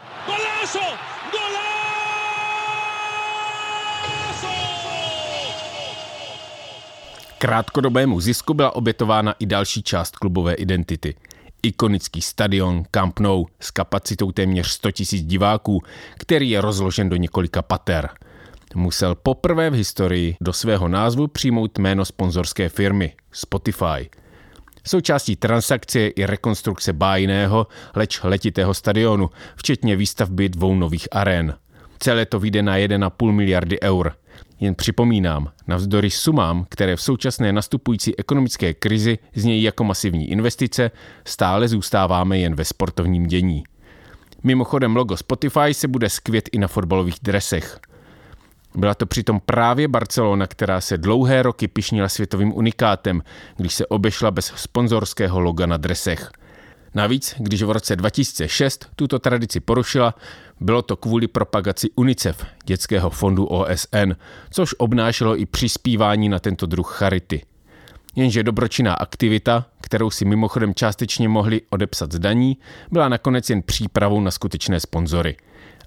Krátkodobému 7.38 8.20
zisku 8.20 8.54
byla 8.54 8.76
obětována 8.76 9.34
i 9.38 9.46
další 9.46 9.82
část 9.82 10.16
klubové 10.16 10.54
identity– 10.54 11.14
ikonický 11.62 12.22
stadion 12.22 12.84
Camp 12.90 13.20
Nou 13.20 13.46
s 13.60 13.70
kapacitou 13.70 14.32
téměř 14.32 14.68
100 14.68 14.88
000 15.12 15.24
diváků, 15.26 15.82
který 16.18 16.50
je 16.50 16.60
rozložen 16.60 17.08
do 17.08 17.16
několika 17.16 17.62
pater. 17.62 18.08
Musel 18.74 19.14
poprvé 19.14 19.70
v 19.70 19.74
historii 19.74 20.36
do 20.40 20.52
svého 20.52 20.88
názvu 20.88 21.26
přijmout 21.26 21.78
jméno 21.78 22.04
sponzorské 22.04 22.68
firmy 22.68 23.12
Spotify. 23.32 24.10
Součástí 24.86 25.36
transakce 25.36 26.00
je 26.00 26.08
i 26.08 26.26
rekonstrukce 26.26 26.92
bájného, 26.92 27.66
leč 27.94 28.20
letitého 28.22 28.74
stadionu, 28.74 29.30
včetně 29.56 29.96
výstavby 29.96 30.48
dvou 30.48 30.74
nových 30.74 31.08
arén. 31.12 31.54
Celé 31.98 32.26
to 32.26 32.40
vyjde 32.40 32.62
na 32.62 32.76
1,5 32.76 33.32
miliardy 33.32 33.80
eur– 33.82 34.12
jen 34.60 34.74
připomínám, 34.74 35.50
navzdory 35.66 36.10
sumám, 36.10 36.66
které 36.68 36.96
v 36.96 37.02
současné 37.02 37.52
nastupující 37.52 38.18
ekonomické 38.18 38.74
krizi 38.74 39.18
znějí 39.34 39.62
jako 39.62 39.84
masivní 39.84 40.30
investice, 40.30 40.90
stále 41.24 41.68
zůstáváme 41.68 42.38
jen 42.38 42.54
ve 42.54 42.64
sportovním 42.64 43.26
dění. 43.26 43.64
Mimochodem 44.42 44.96
logo 44.96 45.16
Spotify 45.16 45.74
se 45.74 45.88
bude 45.88 46.10
skvět 46.10 46.48
i 46.52 46.58
na 46.58 46.68
fotbalových 46.68 47.16
dresech. 47.22 47.78
Byla 48.74 48.94
to 48.94 49.06
přitom 49.06 49.40
právě 49.46 49.88
Barcelona, 49.88 50.46
která 50.46 50.80
se 50.80 50.98
dlouhé 50.98 51.42
roky 51.42 51.68
pišnila 51.68 52.08
světovým 52.08 52.52
unikátem, 52.56 53.22
když 53.56 53.74
se 53.74 53.86
obešla 53.86 54.30
bez 54.30 54.52
sponzorského 54.56 55.40
loga 55.40 55.66
na 55.66 55.76
dresech– 55.76 56.30
Navíc, 56.96 57.34
když 57.38 57.62
v 57.62 57.70
roce 57.70 57.96
2006 57.96 58.86
tuto 58.96 59.18
tradici 59.18 59.60
porušila, 59.60 60.14
bylo 60.60 60.82
to 60.82 60.96
kvůli 60.96 61.26
propagaci 61.28 61.90
UNICEF, 61.96 62.46
dětského 62.64 63.10
fondu 63.10 63.46
OSN, 63.46 64.12
což 64.50 64.74
obnášelo 64.78 65.40
i 65.40 65.46
přispívání 65.46 66.28
na 66.28 66.38
tento 66.38 66.66
druh 66.66 66.96
charity. 66.98 67.42
Jenže 68.14 68.42
dobročinná 68.42 68.94
aktivita, 68.94 69.66
kterou 69.80 70.10
si 70.10 70.24
mimochodem 70.24 70.74
částečně 70.74 71.28
mohli 71.28 71.60
odepsat 71.70 72.12
z 72.12 72.18
daní, 72.18 72.58
byla 72.90 73.08
nakonec 73.08 73.50
jen 73.50 73.62
přípravou 73.62 74.20
na 74.20 74.30
skutečné 74.30 74.80
sponzory. 74.80 75.36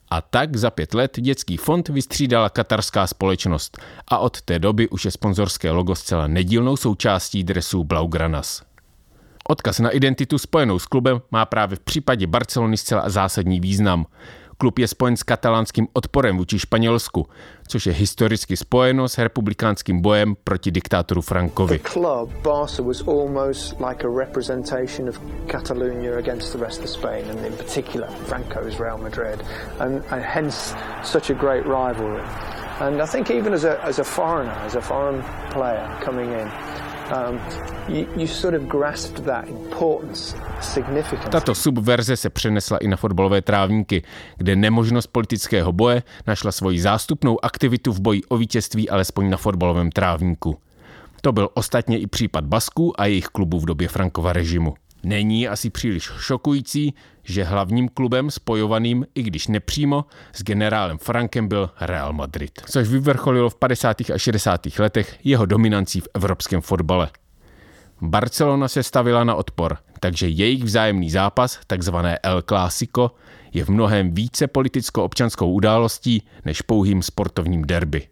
A 0.10 0.22
tak 0.22 0.56
za 0.56 0.70
pět 0.70 0.94
let 0.94 1.20
dětský 1.20 1.58
fond 1.58 1.90
vystřídala 1.90 2.50
katarská 2.50 3.08
společnost 3.08 3.78
a 4.08 4.18
od 4.18 4.42
té 4.42 4.60
doby 4.60 4.90
už 4.90 5.06
je 5.06 5.12
sponzorské 5.12 5.72
logo 5.72 5.96
zcela 5.96 6.28
nedílnou 6.28 6.78
součástí 6.78 7.44
dresů 7.44 7.84
Blaugranas. 7.84 8.69
Odkaz 9.52 9.80
na 9.80 9.90
identitu 9.90 10.38
spojenou 10.38 10.80
s 10.80 10.86
klubem 10.86 11.22
má 11.32 11.46
právě 11.46 11.78
v 11.78 11.80
případě 11.80 12.28
Barcelony 12.28 12.78
zcela 12.78 13.10
zásadní 13.10 13.60
význam. 13.60 14.06
Klub 14.58 14.80
je 14.80 14.88
spojen 14.88 15.18
s 15.18 15.24
katalánským 15.24 15.88
odporem 15.94 16.38
vůči 16.38 16.60
Španělsku, 16.60 17.28
což 17.68 17.86
je 17.86 17.94
historicky 17.94 18.58
spojeno 18.58 19.10
s 19.10 19.18
republikánským 19.18 20.02
bojem 20.02 20.36
proti 20.44 20.72
diktátoru 20.72 21.22
Frankovi. 21.22 21.80
And 32.80 33.02
I 33.02 33.08
think 33.12 33.30
even 33.30 33.54
as 33.54 33.64
a, 33.64 33.74
as 33.84 34.00
a 34.00 34.04
foreigner, 34.04 34.56
as 34.66 34.76
a 34.76 34.82
foreign 34.82 35.24
player 35.54 35.84
coming 36.06 36.32
in, 36.32 36.52
Tato 41.32 41.56
subverze 41.56 42.18
se 42.18 42.30
přenesla 42.30 42.78
i 42.78 42.88
na 42.88 42.98
fotbalové 42.98 43.42
trávníky, 43.42 44.04
kde 44.38 44.56
nemožnost 44.56 45.08
politického 45.08 45.72
boje 45.72 46.04
našla 46.28 46.52
svoji 46.52 46.80
zástupnou 46.80 47.46
aktivitu 47.46 47.94
v 47.94 48.00
boji 48.00 48.22
o 48.24 48.38
vítězství 48.38 48.90
alespoň 48.90 49.30
na 49.30 49.38
fotbalovém 49.38 49.92
trávníku. 49.92 50.58
To 51.22 51.32
byl 51.32 51.50
ostatně 51.54 52.00
i 52.00 52.08
případ 52.08 52.46
Basků 52.46 53.02
a 53.02 53.06
jejich 53.06 53.26
klubu 53.26 53.60
v 53.60 53.66
době 53.66 53.88
Frankova 53.88 54.34
režimu. 54.34 54.74
Není 55.04 55.48
asi 55.48 55.70
příliš 55.70 56.04
šokující, 56.04 56.94
že 57.24 57.44
hlavním 57.44 57.90
klubem 57.90 58.32
spojovaným, 58.32 59.06
i 59.16 59.24
když 59.24 59.48
nepřímo, 59.48 60.06
s 60.34 60.44
generálem 60.44 60.98
Frankem 60.98 61.48
byl 61.48 61.70
Real 61.82 62.14
Madrid, 62.14 62.52
což 62.66 62.88
vyvrcholilo 62.88 63.50
v 63.50 63.56
50. 63.56 64.02
a 64.02 64.18
60. 64.18 64.62
letech 64.80 65.20
jeho 65.24 65.46
dominancí 65.46 66.02
v 66.02 66.08
evropském 66.14 66.62
fotbale. 66.62 67.10
Barcelona 68.02 68.68
se 68.68 68.84
stavila 68.84 69.24
na 69.24 69.36
odpor, 69.36 69.78
takže 70.00 70.28
jejich 70.28 70.64
vzájemný 70.64 71.10
zápas, 71.10 71.60
takzvané 71.68 72.20
El 72.24 72.42
Clásico, 72.42 73.16
je 73.54 73.64
v 73.66 73.70
mnohem 73.70 74.14
více 74.14 74.48
politicko-občanskou 74.48 75.52
událostí 75.52 76.24
než 76.46 76.62
pouhým 76.62 77.02
sportovním 77.02 77.62
derby. 77.62 78.08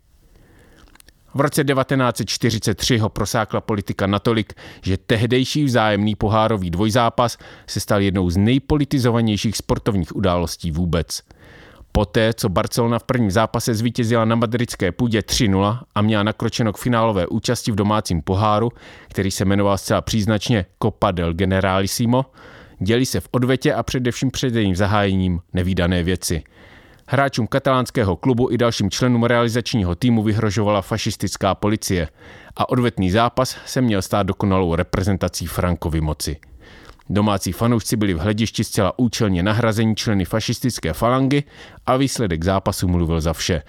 V 1.37 1.41
roce 1.41 1.63
1943 1.63 2.97
ho 2.97 3.09
prosákla 3.09 3.61
politika 3.61 4.07
natolik, 4.07 4.53
že 4.81 4.97
tehdejší 4.97 5.63
vzájemný 5.63 6.15
pohárový 6.15 6.69
dvojzápas 6.69 7.37
se 7.67 7.79
stal 7.79 8.01
jednou 8.01 8.29
z 8.29 8.37
nejpolitizovanějších 8.37 9.57
sportovních 9.57 10.15
událostí 10.15 10.71
vůbec. 10.71 11.21
Poté, 11.91 12.33
co 12.33 12.49
Barcelona 12.49 12.99
v 12.99 13.03
prvním 13.03 13.31
zápase 13.31 13.75
zvítězila 13.75 14.25
na 14.25 14.35
madridské 14.35 14.91
půdě 14.91 15.19
3-0 15.19 15.79
a 15.95 16.01
měla 16.01 16.23
nakročeno 16.23 16.73
k 16.73 16.77
finálové 16.77 17.27
účasti 17.27 17.71
v 17.71 17.75
domácím 17.75 18.21
poháru, 18.21 18.71
který 19.09 19.31
se 19.31 19.45
jmenoval 19.45 19.77
zcela 19.77 20.01
příznačně 20.01 20.65
Copa 20.83 21.11
del 21.11 21.33
Generalissimo, 21.33 22.25
dělí 22.79 23.05
se 23.05 23.19
v 23.19 23.29
odvetě 23.31 23.73
a 23.73 23.83
především 23.83 24.31
před 24.31 24.55
jejím 24.55 24.75
zahájením 24.75 25.39
nevýdané 25.53 26.03
věci– 26.03 26.43
Hráčům 27.09 27.47
katalánského 27.47 28.15
klubu 28.15 28.51
i 28.51 28.57
dalším 28.57 28.91
členům 28.91 29.23
realizačního 29.23 29.95
týmu 29.95 30.23
vyhrožovala 30.23 30.81
fašistická 30.81 31.55
policie 31.55 32.07
a 32.55 32.69
odvetný 32.69 33.11
zápas 33.11 33.57
se 33.65 33.81
měl 33.81 34.01
stát 34.01 34.23
dokonalou 34.27 34.75
reprezentací 34.75 35.47
Frankovy 35.47 36.01
moci. 36.01 36.37
Domácí 37.09 37.51
fanoušci 37.51 37.95
byli 37.95 38.13
v 38.13 38.17
hledišti 38.17 38.63
zcela 38.63 38.99
účelně 38.99 39.43
nahrazení 39.43 39.95
členy 39.95 40.25
fašistické 40.25 40.93
falangy 40.93 41.43
a 41.85 41.97
výsledek 41.97 42.43
zápasu 42.43 42.87
mluvil 42.87 43.21
za 43.21 43.33
vše. 43.33 43.63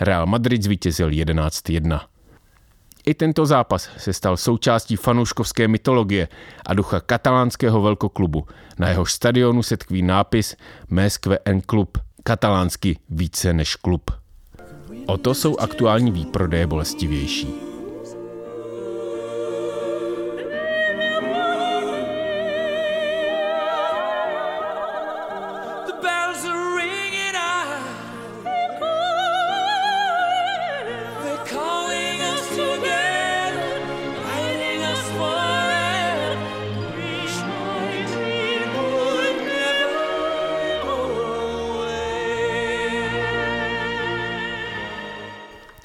Real 0.00 0.26
Madrid 0.26 0.62
zvítězil 0.62 1.10
11-1. 1.10 2.00
I 3.06 3.14
tento 3.14 3.46
zápas 3.46 3.90
se 3.96 4.12
stal 4.12 4.36
součástí 4.36 4.96
fanouškovské 4.96 5.68
mytologie 5.68 6.28
a 6.66 6.74
ducha 6.74 7.00
katalánského 7.00 7.82
velkoklubu. 7.82 8.46
Na 8.78 8.88
jehož 8.88 9.12
stadionu 9.12 9.62
se 9.62 9.76
tkví 9.76 10.02
nápis 10.02 10.56
Mesque 10.90 11.38
en 11.44 11.60
Club 11.60 11.98
katalánsky 12.24 12.98
více 13.10 13.52
než 13.52 13.76
klub. 13.76 14.10
O 15.06 15.18
to 15.18 15.34
jsou 15.34 15.56
aktuální 15.56 16.10
výprodeje 16.10 16.66
bolestivější. 16.66 17.73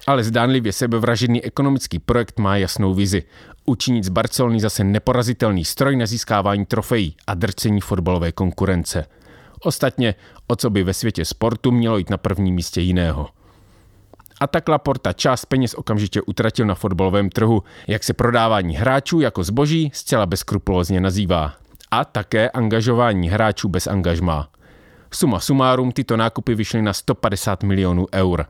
Ale 0.09 0.23
zdánlivě 0.23 0.73
sebevražedný 0.73 1.43
ekonomický 1.43 1.99
projekt 1.99 2.39
má 2.39 2.57
jasnou 2.57 2.93
vizi. 2.93 3.23
Učinit 3.65 4.03
z 4.03 4.09
Barcelony 4.09 4.59
zase 4.59 4.83
neporazitelný 4.83 5.65
stroj 5.65 5.95
na 5.95 6.05
získávání 6.05 6.65
trofejí 6.65 7.15
a 7.27 7.33
drcení 7.33 7.81
fotbalové 7.81 8.31
konkurence. 8.31 9.05
Ostatně, 9.61 10.15
o 10.47 10.55
co 10.55 10.69
by 10.69 10.83
ve 10.83 10.93
světě 10.93 11.25
sportu 11.25 11.71
mělo 11.71 11.97
jít 11.97 12.09
na 12.09 12.17
prvním 12.17 12.55
místě 12.55 12.81
jiného. 12.81 13.27
A 14.39 14.47
tak 14.47 14.69
Laporta 14.69 15.13
část 15.13 15.45
peněz 15.45 15.73
okamžitě 15.73 16.21
utratil 16.21 16.65
na 16.65 16.75
fotbalovém 16.75 17.29
trhu, 17.29 17.63
jak 17.87 18.03
se 18.03 18.13
prodávání 18.13 18.75
hráčů 18.75 19.19
jako 19.19 19.43
zboží 19.43 19.91
zcela 19.93 20.25
bezkrupulózně 20.25 21.01
nazývá. 21.01 21.53
a 21.91 22.05
také 22.05 22.49
angažování 22.49 23.29
hráčů 23.29 23.69
bez 23.69 23.87
angažmá. 23.87 24.49
Suma 25.13 25.39
sumárum 25.39 25.91
tyto 25.91 26.17
nákupy 26.17 26.55
vyšly 26.55 26.81
na 26.81 26.93
150 26.93 27.63
milionů 27.63 28.05
eur. 28.13 28.45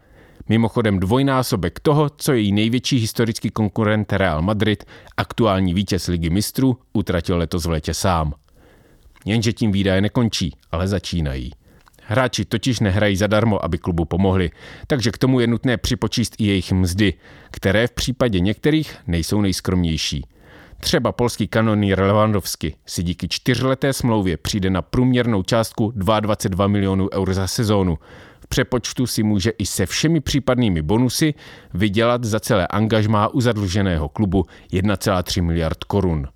Mimochodem 0.50 1.00
dvojnásobek 1.00 1.80
toho, 1.80 2.10
co 2.18 2.34
její 2.34 2.52
největší 2.52 2.98
historický 2.98 3.50
konkurent 3.50 4.14
Real 4.14 4.42
Madrid, 4.42 4.84
aktuální 5.18 5.74
vítěz 5.74 6.08
ligy 6.08 6.30
mistrů, 6.30 6.78
utratil 6.94 7.38
letos 7.38 7.66
v 7.66 7.70
létě 7.70 7.94
sám. 7.94 8.34
Jenže 9.26 9.54
tím 9.54 9.72
výdaje 9.72 10.02
nekončí, 10.02 10.56
ale 10.72 10.88
začínají. 10.88 11.52
Hráči 12.04 12.46
totiž 12.46 12.80
nehrají 12.80 13.16
zadarmo, 13.16 13.66
aby 13.66 13.78
klubu 13.78 14.06
pomohli, 14.06 14.52
takže 14.88 15.12
k 15.12 15.18
tomu 15.18 15.40
je 15.40 15.48
nutné 15.48 15.78
připočíst 15.78 16.36
i 16.38 16.46
jejich 16.46 16.72
mzdy, 16.72 17.14
které 17.52 17.88
v 17.88 17.92
případě 17.92 18.40
některých 18.40 18.98
nejsou 19.08 19.42
nejskromnější. 19.42 20.26
Třeba 20.80 21.12
polský 21.12 21.48
kanonýr 21.48 22.00
Lewandowski 22.02 22.76
si 22.86 23.04
díky 23.04 23.28
čtyřleté 23.28 23.94
smlouvě 23.94 24.38
přijde 24.38 24.70
na 24.70 24.82
průměrnou 24.82 25.44
částku 25.44 25.94
22 25.96 26.68
milionů 26.68 27.10
eur 27.14 27.34
za 27.34 27.48
sezónu. 27.48 27.98
Přepočtu 28.50 29.08
si 29.08 29.24
může 29.24 29.50
i 29.50 29.66
se 29.66 29.86
všemi 29.86 30.20
případnými 30.22 30.82
bonusy 30.82 31.34
vydělat 31.74 32.24
za 32.24 32.40
celé 32.40 32.68
angažmá 32.68 33.28
u 33.28 33.42
zadluženého 33.42 34.10
klubu 34.10 34.46
1,3 34.74 35.44
miliard 35.44 35.84
korun. 35.84 36.28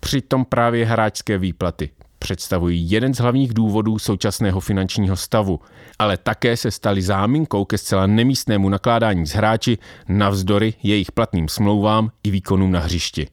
Přitom 0.00 0.44
právě 0.44 0.86
hráčské 0.86 1.38
výplaty 1.38 1.90
představují 2.22 2.90
jeden 2.90 3.14
z 3.14 3.18
hlavních 3.18 3.54
důvodů 3.54 3.98
současného 3.98 4.60
finančního 4.60 5.16
stavu, 5.16 5.60
ale 5.98 6.16
také 6.16 6.56
se 6.56 6.70
staly 6.70 7.02
záminkou 7.02 7.64
ke 7.64 7.78
zcela 7.78 8.06
nemístnému 8.06 8.68
nakládání 8.68 9.26
s 9.26 9.30
hráči 9.30 9.78
navzdory 10.08 10.74
jejich 10.82 11.12
platným 11.12 11.48
smlouvám 11.48 12.10
i 12.24 12.30
výkonům 12.30 12.72
na 12.72 12.80
hřišti. 12.80 13.28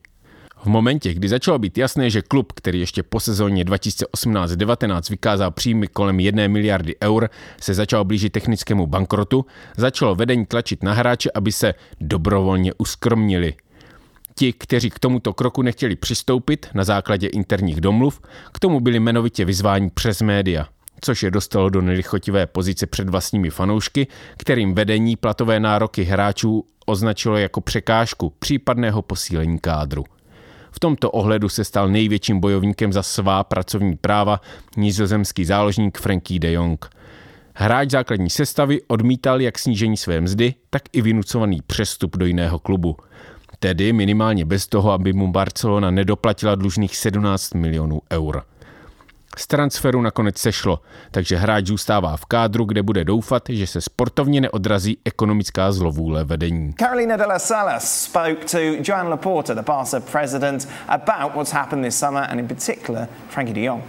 V 0.64 0.66
momentě, 0.66 1.14
kdy 1.14 1.30
začalo 1.30 1.60
být 1.60 1.78
jasné, 1.78 2.10
že 2.10 2.22
klub, 2.22 2.54
který 2.54 2.80
ještě 2.80 3.04
po 3.04 3.20
sezóně 3.20 3.64
2018-19 3.64 5.10
vykázal 5.10 5.52
příjmy 5.52 5.88
kolem 5.88 6.20
1 6.20 6.48
miliardy 6.48 6.96
eur, 7.04 7.30
se 7.62 7.74
začal 7.74 8.06
blížit 8.06 8.34
technickému 8.34 8.88
bankrotu, 8.88 9.46
začalo 9.78 10.16
vedení 10.16 10.46
tlačit 10.46 10.84
na 10.84 10.94
hráče, 10.94 11.30
aby 11.36 11.52
se 11.52 11.74
dobrovolně 12.02 12.74
uskromnili– 12.78 13.54
Ti, 14.40 14.54
kteří 14.54 14.90
k 14.90 15.00
tomuto 15.00 15.34
kroku 15.34 15.62
nechtěli 15.62 15.96
přistoupit 15.96 16.68
na 16.74 16.84
základě 16.84 17.28
interních 17.28 17.82
domluv, 17.82 18.22
k 18.54 18.60
tomu 18.60 18.80
byli 18.80 18.98
jmenovitě 18.98 19.46
vyzváni 19.46 19.90
přes 19.90 20.22
média, 20.22 20.68
což 21.02 21.24
je 21.24 21.32
dostalo 21.32 21.70
do 21.70 21.82
nelichotivé 21.82 22.48
pozice 22.48 22.88
před 22.88 23.10
vlastními 23.10 23.50
fanoušky, 23.50 24.08
kterým 24.38 24.76
vedení 24.76 25.16
platové 25.16 25.60
nároky 25.60 26.04
hráčů 26.04 26.66
označilo 26.86 27.38
jako 27.38 27.62
překážku 27.62 28.34
případného 28.40 29.02
posílení 29.02 29.60
kádru. 29.60 30.04
V 30.80 30.88
tomto 30.88 31.12
ohledu 31.12 31.50
se 31.50 31.64
stal 31.64 31.90
největším 31.90 32.40
bojovníkem 32.40 32.94
za 32.94 33.04
svá 33.04 33.44
pracovní 33.44 33.98
práva 33.98 34.42
nizozemský 34.78 35.46
záložník 35.46 35.98
Frankie 35.98 36.40
de 36.40 36.52
Jong. 36.52 36.90
Hráč 37.54 37.90
základní 37.90 38.30
sestavy 38.30 38.82
odmítal 38.88 39.42
jak 39.42 39.60
snížení 39.60 39.98
své 39.98 40.22
mzdy, 40.22 40.54
tak 40.70 40.82
i 40.94 41.02
vynucovaný 41.02 41.62
přestup 41.68 42.18
do 42.18 42.26
jiného 42.26 42.60
klubu– 42.60 42.98
tedy 43.60 43.94
minimálně 43.94 44.46
bez 44.46 44.68
toho, 44.68 44.92
aby 44.92 45.14
mu 45.14 45.32
Barcelona 45.32 45.92
nedoplatila 45.92 46.56
dlužných 46.56 46.98
17 46.98 47.54
milionů 47.54 48.02
eur. 48.12 48.44
Z 49.38 49.48
transferu 49.48 50.02
nakonec 50.02 50.38
sešlo, 50.38 50.80
takže 51.12 51.36
hráč 51.38 51.66
zůstává 51.68 52.18
v 52.18 52.26
kádru, 52.26 52.66
kde 52.66 52.84
bude 52.84 53.04
doufat, 53.04 53.44
že 53.50 53.68
se 53.68 53.82
sportovně 53.82 54.42
neodrazí 54.42 54.98
ekonomická 55.06 55.72
zlovůle 55.72 56.24
vedení. 56.24 56.74
Carolina 56.80 57.18
de 57.18 57.26
la 57.26 57.40
Sala 57.40 57.80
spoke 57.80 58.36
to 58.36 58.58
Joan 58.58 59.08
Laporta, 59.08 59.54
the 59.54 59.62
Barca 59.62 60.00
president, 60.00 60.68
about 60.88 61.36
what's 61.36 61.52
happened 61.52 61.86
this 61.86 62.00
summer 62.00 62.24
and 62.30 62.40
in 62.40 62.48
particular 62.48 63.08
Frankie 63.30 63.54
de 63.54 63.64
Jong. 63.64 63.84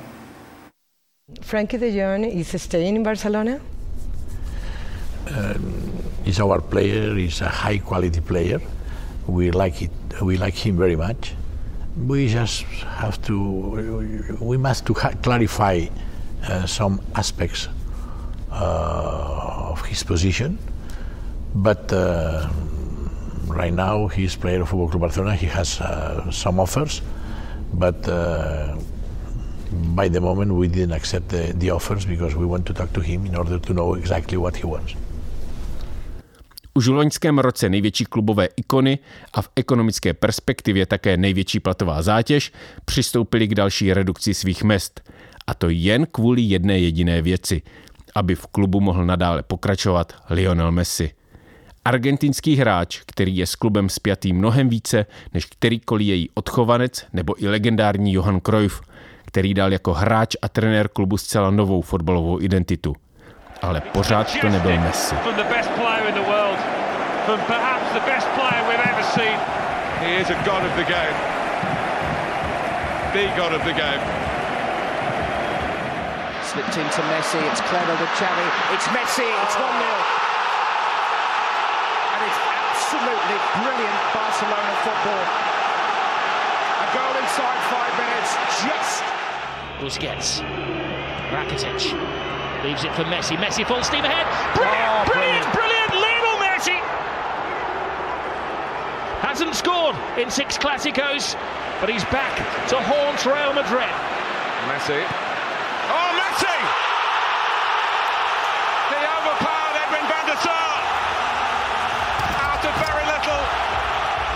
Frankie 1.42 1.78
de 1.78 1.90
Jong 1.90 2.24
is 2.24 2.62
staying 2.62 2.96
in 2.96 3.02
Barcelona? 3.02 3.60
Um, 5.26 5.92
he's 6.24 6.40
our 6.40 6.60
player, 6.60 7.14
he's 7.14 7.40
a 7.42 7.48
high 7.48 7.78
quality 7.78 8.20
player. 8.20 8.60
we 9.30 9.50
like 9.50 9.82
it. 9.82 9.90
We 10.20 10.36
like 10.36 10.54
him 10.54 10.76
very 10.76 10.96
much. 10.96 11.34
We 11.96 12.28
just 12.28 12.62
have 13.02 13.20
to. 13.22 14.36
We 14.40 14.56
must 14.56 14.86
to 14.86 14.94
clarify 14.94 15.86
uh, 16.46 16.66
some 16.66 17.00
aspects 17.14 17.68
uh, 18.52 19.70
of 19.72 19.84
his 19.86 20.02
position, 20.02 20.58
but. 21.54 21.92
Uh, 21.92 22.48
right 23.50 23.72
now, 23.72 24.06
he's 24.06 24.36
player 24.36 24.62
of 24.62 24.68
Football 24.68 24.88
Club 24.88 25.00
Barcelona. 25.02 25.34
He 25.34 25.46
has 25.46 25.80
uh, 25.80 26.30
some 26.30 26.60
offers, 26.60 27.02
but 27.74 28.08
uh, 28.08 28.76
by 29.94 30.08
the 30.08 30.20
moment 30.20 30.54
we 30.54 30.68
didn't 30.68 30.92
accept 30.92 31.28
the, 31.28 31.52
the 31.56 31.70
offers 31.70 32.04
because 32.06 32.34
we 32.34 32.46
want 32.46 32.66
to 32.66 32.74
talk 32.74 32.92
to 32.92 33.00
him 33.00 33.26
in 33.26 33.36
order 33.36 33.58
to 33.58 33.74
know 33.74 33.94
exactly 33.94 34.36
what 34.36 34.56
he 34.56 34.66
wants. 34.66 34.94
Už 36.74 36.88
v 36.88 36.92
loňském 36.92 37.38
roce 37.38 37.68
největší 37.68 38.04
klubové 38.04 38.48
ikony 38.56 38.98
a 39.34 39.42
v 39.42 39.48
ekonomické 39.56 40.14
perspektivě 40.14 40.86
také 40.86 41.16
největší 41.16 41.60
platová 41.60 42.02
zátěž 42.02 42.52
přistoupili 42.84 43.48
k 43.48 43.54
další 43.54 43.92
redukci 43.92 44.34
svých 44.34 44.62
mest. 44.62 45.00
A 45.46 45.54
to 45.54 45.68
jen 45.68 46.06
kvůli 46.06 46.42
jedné 46.42 46.78
jediné 46.78 47.22
věci, 47.22 47.62
aby 48.14 48.34
v 48.34 48.46
klubu 48.46 48.80
mohl 48.80 49.06
nadále 49.06 49.42
pokračovat 49.42 50.12
Lionel 50.30 50.72
Messi. 50.72 51.10
Argentinský 51.84 52.56
hráč, 52.56 53.00
který 53.06 53.36
je 53.36 53.46
s 53.46 53.54
klubem 53.54 53.88
spjatý 53.88 54.32
mnohem 54.32 54.68
více 54.68 55.06
než 55.34 55.44
kterýkoliv 55.44 56.06
její 56.06 56.30
odchovanec 56.34 57.06
nebo 57.12 57.44
i 57.44 57.48
legendární 57.48 58.12
Johan 58.12 58.40
Cruyff, 58.40 58.80
který 59.24 59.54
dal 59.54 59.72
jako 59.72 59.92
hráč 59.92 60.36
a 60.42 60.48
trenér 60.48 60.88
klubu 60.88 61.18
zcela 61.18 61.50
novou 61.50 61.82
fotbalovou 61.82 62.40
identitu. 62.40 62.96
Ale 63.62 63.80
pořád 63.80 64.40
to 64.40 64.48
nebyl 64.48 64.80
Messi. 64.80 65.14
From 67.30 67.46
perhaps 67.46 67.86
the 67.94 68.02
best 68.10 68.26
player 68.34 68.58
we've 68.66 68.86
ever 68.90 69.06
seen. 69.14 69.38
He 70.02 70.18
is 70.18 70.34
a 70.34 70.38
god 70.42 70.66
of 70.66 70.74
the 70.74 70.82
game. 70.82 71.16
The 73.14 73.30
god 73.38 73.54
of 73.54 73.62
the 73.62 73.70
game. 73.70 74.02
Slipped 76.42 76.74
into 76.74 77.00
Messi, 77.14 77.38
it's 77.46 77.62
clever 77.70 77.94
with 78.02 78.10
Xavi, 78.18 78.48
it's 78.74 78.82
Messi, 78.90 79.30
it's 79.46 79.54
1-0. 79.54 79.62
And 82.02 82.20
it's 82.26 82.40
absolutely 82.50 83.38
brilliant 83.62 84.00
Barcelona 84.10 84.74
football. 84.82 85.22
A 86.82 86.86
goal 86.90 87.14
inside 87.14 87.60
five 87.70 87.94
minutes, 87.94 88.30
just... 88.58 89.06
Busquets, 89.78 90.42
Rakitic, 91.30 91.94
leaves 92.66 92.82
it 92.82 92.92
for 92.98 93.06
Messi, 93.06 93.38
Messi 93.38 93.64
full 93.64 93.84
steam 93.84 94.02
ahead, 94.02 94.26
brilliant, 94.58 94.82
oh, 94.82 95.12
brilliant, 95.12 95.46
brilliant! 95.54 95.69
Hasn't 99.20 99.54
scored 99.54 99.96
in 100.16 100.30
six 100.30 100.58
Clásicos, 100.58 101.36
but 101.80 101.88
he's 101.90 102.04
back 102.04 102.34
to 102.68 102.76
haunt 102.76 103.24
Real 103.26 103.52
Madrid. 103.52 103.94
Messi. 104.68 105.00
Oh, 105.90 106.10
Messi! 106.20 106.58
He 108.92 109.00
overpowered 109.16 109.76
Edwin 109.84 110.04
van 110.12 110.24
der 110.26 110.38
Sar. 110.44 110.72
Out 112.48 112.64
of 112.64 112.74
very 112.86 113.04
little. 113.12 113.42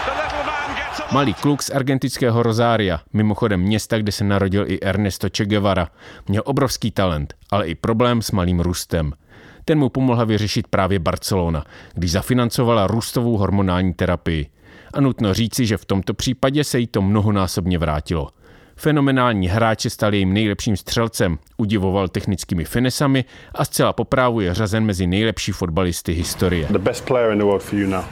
The 0.07 0.14
little 0.23 0.44
man 0.44 0.68
gets 0.77 1.01
a 1.01 1.14
Malý 1.14 1.35
kluk 1.35 1.62
z 1.62 1.70
argentinského 1.70 2.42
Rosária, 2.42 3.01
mimochodem 3.12 3.61
města, 3.61 3.99
kde 3.99 4.12
se 4.12 4.25
narodil 4.25 4.64
i 4.68 4.81
Ernesto 4.83 5.29
Che 5.37 5.44
Guevara, 5.47 5.88
měl 6.29 6.42
obrovský 6.47 6.90
talent, 6.90 7.35
ale 7.51 7.66
i 7.66 7.75
problém 7.75 8.23
s 8.23 8.31
malým 8.31 8.61
růstem. 8.61 9.12
Ten 9.64 9.79
mu 9.79 9.88
pomohla 9.88 10.25
vyřešit 10.25 10.68
právě 10.68 10.99
Barcelona, 10.99 11.64
když 11.94 12.12
zafinancovala 12.12 12.87
růstovou 12.87 13.37
hormonální 13.37 13.94
terapii 13.94 14.47
a 14.94 15.00
nutno 15.00 15.35
říci, 15.35 15.66
že 15.66 15.76
v 15.76 15.85
tomto 15.85 16.14
případě 16.14 16.64
se 16.64 16.78
jí 16.78 16.87
to 16.87 17.02
mnohonásobně 17.02 17.78
vrátilo. 17.78 18.28
Fenomenální 18.76 19.48
hráč 19.48 19.80
se 19.80 19.90
stal 19.90 20.14
jejím 20.14 20.33
nejlepším 20.33 20.76
střelcem, 20.76 21.38
udivoval 21.57 22.09
technickými 22.09 22.64
finesami 22.64 23.24
a 23.54 23.64
zcela 23.64 23.92
poprávu 23.92 24.40
je 24.40 24.54
řazen 24.54 24.85
mezi 24.85 25.07
nejlepší 25.07 25.52
fotbalisty 25.52 26.12
historie. 26.12 26.66
The 26.70 26.78
best 26.78 27.04
player 27.04 27.33
in 27.33 27.38
the 27.38 27.44
world 27.44 27.62
for 27.62 27.78
you 27.78 27.90
now? 27.90 28.04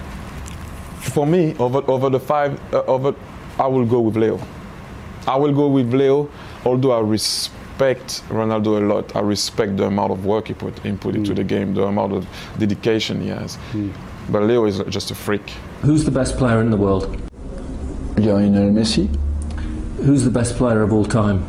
For 1.00 1.26
me, 1.26 1.54
over, 1.58 1.82
over 1.86 2.12
the 2.12 2.18
five, 2.18 2.52
uh, 2.72 2.94
over, 2.94 3.14
I 3.58 3.72
will 3.72 3.86
go 3.86 4.00
with 4.00 4.16
Leo. 4.16 4.38
I 5.26 5.40
will 5.40 5.52
go 5.52 5.68
with 5.68 5.94
Leo, 5.94 6.28
although 6.64 6.92
I 6.92 7.10
respect 7.10 8.22
Ronaldo 8.28 8.76
a 8.76 8.80
lot. 8.80 9.16
I 9.16 9.20
respect 9.20 9.76
the 9.76 9.86
amount 9.86 10.12
of 10.12 10.24
work 10.24 10.48
he 10.48 10.54
put, 10.54 10.86
input 10.86 11.14
into 11.14 11.32
mm. 11.32 11.36
the 11.36 11.44
game, 11.44 11.74
the 11.74 11.86
amount 11.86 12.12
of 12.12 12.26
dedication 12.58 13.20
he 13.20 13.28
has. 13.28 13.58
Mm. 13.72 13.90
But 14.30 14.44
Leo 14.44 14.64
is 14.64 14.80
just 14.88 15.10
a 15.10 15.14
freak. 15.14 15.50
Who's 15.82 16.04
the 16.04 16.10
best 16.10 16.36
player 16.38 16.60
in 16.60 16.70
the 16.70 16.76
world? 16.76 17.20
Lionel 18.18 18.70
Messi. 18.70 19.08
Who's 20.04 20.24
the 20.24 20.30
best 20.30 20.56
player 20.56 20.82
of 20.82 20.92
all 20.92 21.04
time? 21.04 21.44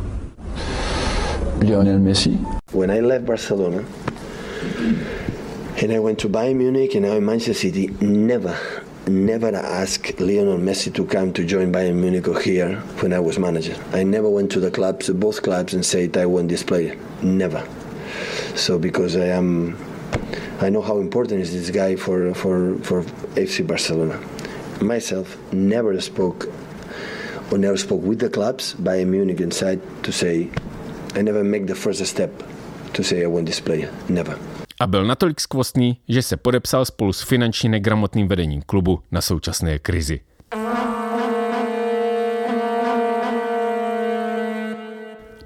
Lionel 1.60 1.98
Messi. 1.98 2.36
When 2.72 2.90
I 2.90 3.00
left 3.00 3.26
Barcelona 3.26 3.84
and 5.80 5.92
I 5.92 5.98
went 5.98 6.18
to 6.20 6.28
Bayern 6.28 6.56
Munich 6.56 6.94
and 6.94 7.04
now 7.04 7.12
in 7.12 7.24
Manchester 7.24 7.54
City, 7.54 7.86
never, 8.00 8.58
never 9.06 9.54
asked 9.54 10.20
Lionel 10.20 10.58
Messi 10.58 10.92
to 10.94 11.04
come 11.04 11.32
to 11.32 11.44
join 11.44 11.72
Bayern 11.72 11.94
Munich 11.96 12.26
or 12.28 12.40
here 12.40 12.76
when 13.00 13.12
I 13.12 13.20
was 13.20 13.38
manager. 13.38 13.76
I 13.92 14.02
never 14.02 14.28
went 14.28 14.50
to 14.52 14.60
the 14.60 14.70
clubs, 14.70 15.08
both 15.10 15.42
clubs, 15.42 15.74
and 15.74 15.84
said 15.84 16.16
I 16.16 16.26
want 16.26 16.48
this 16.48 16.62
player. 16.62 16.96
Never. 17.22 17.66
So 18.56 18.78
because 18.78 19.16
I 19.16 19.26
am, 19.26 19.76
I 20.60 20.70
know 20.70 20.82
how 20.82 21.00
important 21.00 21.40
is 21.40 21.52
this 21.52 21.70
guy 21.70 21.96
for 21.96 22.34
for 22.34 22.78
for 22.82 23.04
FC 23.34 23.66
Barcelona. 23.66 24.18
Myself 24.80 25.36
never 25.52 26.00
spoke 26.00 26.48
or 27.50 27.58
never 27.58 27.76
spoke 27.76 28.02
with 28.02 28.18
the 28.18 28.28
clubs, 28.28 28.74
Bayern 28.74 29.06
Munich 29.10 29.40
inside 29.40 29.80
to 30.02 30.12
say, 30.12 30.48
I 31.14 31.22
never 31.22 31.44
make 31.44 31.66
the 31.66 31.74
first 31.74 32.06
step 32.06 32.30
to 32.92 33.02
say 33.02 33.22
I 33.22 33.26
want 33.26 33.46
this 33.46 33.60
player. 33.60 33.90
Never. 34.08 34.38
A 34.80 34.86
byl 34.86 35.04
natolik 35.04 35.40
skvostný, 35.40 35.98
že 36.08 36.22
se 36.22 36.36
podepsal 36.36 36.84
spolu 36.84 37.12
s 37.12 37.22
finančně 37.22 37.70
negramotným 37.70 38.28
vedením 38.28 38.62
klubu 38.62 39.00
na 39.12 39.20
současné 39.20 39.78
krizi. 39.78 40.20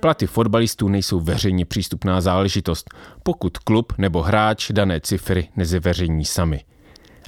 Platy 0.01 0.27
fotbalistů 0.27 0.89
nejsou 0.89 1.21
veřejně 1.21 1.65
přístupná 1.65 2.21
záležitost, 2.21 2.95
pokud 3.23 3.59
klub 3.59 3.93
nebo 3.99 4.23
hráč 4.23 4.71
dané 4.71 5.01
cifry 5.01 5.49
nezveřejní 5.57 6.25
sami. 6.25 6.65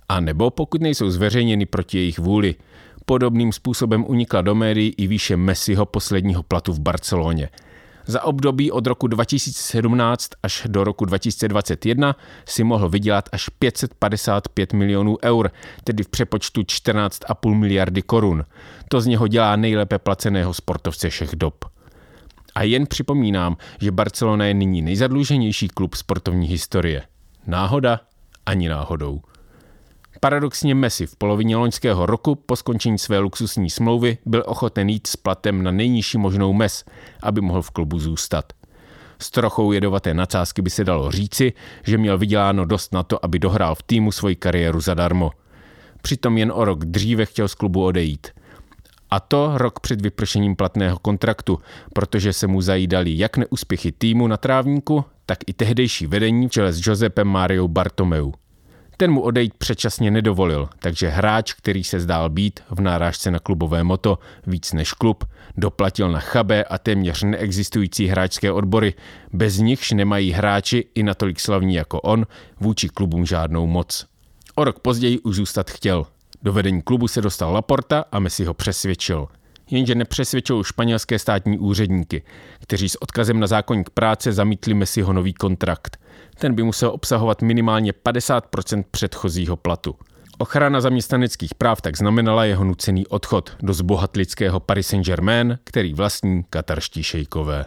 A 0.08 0.20
nebo 0.20 0.50
pokud 0.50 0.80
nejsou 0.80 1.10
zveřejněny 1.10 1.66
proti 1.66 1.98
jejich 1.98 2.18
vůli. 2.18 2.54
Podobným 3.04 3.52
způsobem 3.52 4.04
unikla 4.08 4.42
do 4.42 4.54
médií 4.54 4.94
i 4.96 5.06
výše 5.06 5.36
Messiho 5.36 5.86
posledního 5.86 6.42
platu 6.42 6.72
v 6.72 6.80
Barceloně– 6.80 7.48
za 8.06 8.22
období 8.22 8.72
od 8.72 8.86
roku 8.86 9.06
2017 9.06 10.28
až 10.42 10.62
do 10.66 10.84
roku 10.84 11.04
2021 11.04 12.16
si 12.48 12.64
mohl 12.64 12.88
vydělat 12.88 13.28
až 13.32 13.48
555 13.48 14.72
milionů 14.72 15.18
eur, 15.24 15.50
tedy 15.84 16.02
v 16.02 16.08
přepočtu 16.08 16.60
14,5 16.60 17.54
miliardy 17.54 18.02
korun. 18.02 18.44
To 18.88 19.00
z 19.00 19.06
něho 19.06 19.28
dělá 19.28 19.56
nejlépe 19.56 19.98
placeného 19.98 20.54
sportovce 20.54 21.10
všech 21.10 21.30
dob. 21.34 21.69
A 22.54 22.62
jen 22.62 22.86
připomínám, 22.86 23.56
že 23.80 23.90
Barcelona 23.90 24.44
je 24.44 24.54
nyní 24.54 24.82
nejzadluženější 24.82 25.68
klub 25.68 25.94
sportovní 25.94 26.46
historie. 26.46 27.02
Náhoda? 27.46 28.00
Ani 28.46 28.68
náhodou. 28.68 29.20
Paradoxně 30.20 30.74
Messi 30.74 31.06
v 31.06 31.16
polovině 31.16 31.56
loňského 31.56 32.06
roku 32.06 32.34
po 32.34 32.56
skončení 32.56 32.98
své 32.98 33.18
luxusní 33.18 33.70
smlouvy 33.70 34.18
byl 34.26 34.42
ochoten 34.46 34.88
jít 34.88 35.06
s 35.06 35.16
platem 35.16 35.62
na 35.62 35.70
nejnižší 35.70 36.18
možnou 36.18 36.52
mes, 36.52 36.84
aby 37.22 37.40
mohl 37.40 37.62
v 37.62 37.70
klubu 37.70 37.98
zůstat. 37.98 38.52
S 39.18 39.30
trochou 39.30 39.72
jedovaté 39.72 40.14
nadsázky 40.14 40.62
by 40.62 40.70
se 40.70 40.84
dalo 40.84 41.10
říci, 41.10 41.52
že 41.82 41.98
měl 41.98 42.18
vyděláno 42.18 42.64
dost 42.64 42.92
na 42.92 43.02
to, 43.02 43.24
aby 43.24 43.38
dohrál 43.38 43.74
v 43.74 43.82
týmu 43.82 44.12
svoji 44.12 44.36
kariéru 44.36 44.80
zadarmo. 44.80 45.30
Přitom 46.02 46.38
jen 46.38 46.52
o 46.54 46.64
rok 46.64 46.84
dříve 46.84 47.26
chtěl 47.26 47.48
z 47.48 47.54
klubu 47.54 47.84
odejít. 47.84 48.28
A 49.10 49.20
to 49.20 49.52
rok 49.54 49.80
před 49.80 50.00
vypršením 50.00 50.56
platného 50.56 50.98
kontraktu, 50.98 51.58
protože 51.92 52.32
se 52.32 52.46
mu 52.46 52.60
zajídali 52.60 53.18
jak 53.18 53.36
neúspěchy 53.36 53.92
týmu 53.92 54.26
na 54.26 54.36
trávníku, 54.36 55.04
tak 55.26 55.38
i 55.46 55.52
tehdejší 55.52 56.06
vedení 56.06 56.48
v 56.48 56.50
čele 56.50 56.72
s 56.72 56.86
Josepem 56.86 57.28
Mariou 57.28 57.68
Bartomeu. 57.68 58.32
Ten 58.96 59.10
mu 59.10 59.20
odejít 59.20 59.54
předčasně 59.54 60.10
nedovolil, 60.10 60.68
takže 60.78 61.08
hráč, 61.08 61.52
který 61.52 61.84
se 61.84 62.00
zdál 62.00 62.30
být 62.30 62.60
v 62.70 62.80
nárážce 62.80 63.30
na 63.30 63.38
klubové 63.38 63.84
moto 63.84 64.18
víc 64.46 64.72
než 64.72 64.92
klub, 64.92 65.24
doplatil 65.56 66.10
na 66.10 66.20
chabé 66.20 66.64
a 66.64 66.78
téměř 66.78 67.22
neexistující 67.22 68.06
hráčské 68.06 68.52
odbory, 68.52 68.94
bez 69.32 69.58
nichž 69.58 69.92
nemají 69.92 70.32
hráči 70.32 70.84
i 70.94 71.02
natolik 71.02 71.40
slavní 71.40 71.74
jako 71.74 72.00
on 72.00 72.26
vůči 72.60 72.88
klubům 72.88 73.26
žádnou 73.26 73.66
moc. 73.66 74.06
O 74.54 74.64
rok 74.64 74.80
později 74.80 75.18
už 75.18 75.36
zůstat 75.36 75.70
chtěl. 75.70 76.06
Do 76.42 76.52
vedení 76.52 76.82
klubu 76.82 77.08
se 77.08 77.20
dostal 77.20 77.52
Laporta 77.52 78.04
a 78.12 78.18
Messi 78.18 78.44
ho 78.44 78.54
přesvědčil– 78.54 79.28
jenže 79.70 79.94
nepřesvědčil 79.94 80.64
španělské 80.64 81.18
státní 81.18 81.58
úředníky, 81.58 82.22
kteří 82.60 82.88
s 82.88 83.02
odkazem 83.02 83.40
na 83.40 83.46
zákonník 83.46 83.90
práce 83.90 84.32
zamítli 84.32 84.74
Messiho 84.74 85.12
nový 85.12 85.32
kontrakt. 85.32 85.96
Ten 86.38 86.54
by 86.54 86.62
musel 86.62 86.90
obsahovat 86.90 87.42
minimálně 87.42 87.92
50% 87.92 88.84
předchozího 88.90 89.56
platu. 89.56 89.96
Ochrana 90.38 90.80
zaměstnaneckých 90.80 91.54
práv 91.54 91.80
tak 91.80 91.96
znamenala 91.96 92.44
jeho 92.44 92.64
nucený 92.64 93.06
odchod 93.06 93.50
do 93.62 93.72
zbohatlického 93.72 94.60
Paris 94.60 94.86
Saint-Germain, 94.86 95.58
který 95.64 95.94
vlastní 95.94 96.44
katarští 96.50 97.02
šejkové. 97.02 97.64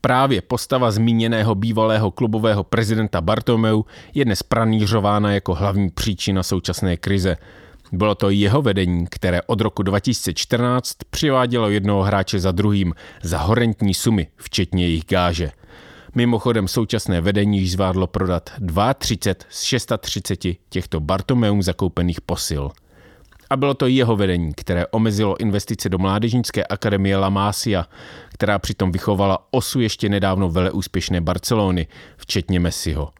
Právě 0.00 0.42
postava 0.42 0.90
zmíněného 0.90 1.54
bývalého 1.54 2.10
klubového 2.10 2.64
prezidenta 2.64 3.20
Bartomeu 3.20 3.84
je 4.14 4.24
dnes 4.24 4.42
pranířována 4.42 5.32
jako 5.32 5.54
hlavní 5.54 5.90
příčina 5.90 6.42
současné 6.42 6.96
krize, 6.96 7.36
bylo 7.92 8.14
to 8.14 8.30
jeho 8.30 8.62
vedení, 8.62 9.06
které 9.10 9.42
od 9.42 9.60
roku 9.60 9.82
2014 9.82 10.96
přivádělo 11.10 11.70
jednoho 11.70 12.02
hráče 12.02 12.40
za 12.40 12.52
druhým 12.52 12.94
za 13.22 13.38
horentní 13.38 13.94
sumy, 13.94 14.26
včetně 14.36 14.84
jejich 14.84 15.04
gáže. 15.04 15.50
Mimochodem 16.14 16.68
současné 16.68 17.20
vedení 17.20 17.58
již 17.58 17.72
zvládlo 17.72 18.06
prodat 18.06 18.50
32 18.98 19.46
z 19.48 19.62
630 19.62 20.38
těchto 20.68 21.00
Bartomeum 21.00 21.62
zakoupených 21.62 22.20
posil. 22.20 22.70
A 23.50 23.56
bylo 23.56 23.74
to 23.74 23.86
jeho 23.86 24.16
vedení, 24.16 24.52
které 24.56 24.86
omezilo 24.86 25.40
investice 25.40 25.88
do 25.88 25.98
mládežnické 25.98 26.64
akademie 26.64 27.16
La 27.16 27.30
Masia, 27.30 27.86
která 28.28 28.58
přitom 28.58 28.92
vychovala 28.92 29.46
osu 29.50 29.80
ještě 29.80 30.08
nedávno 30.08 30.50
veleúspěšné 30.50 31.20
Barcelony, 31.20 31.86
včetně 32.16 32.60
Messiho. 32.60 33.10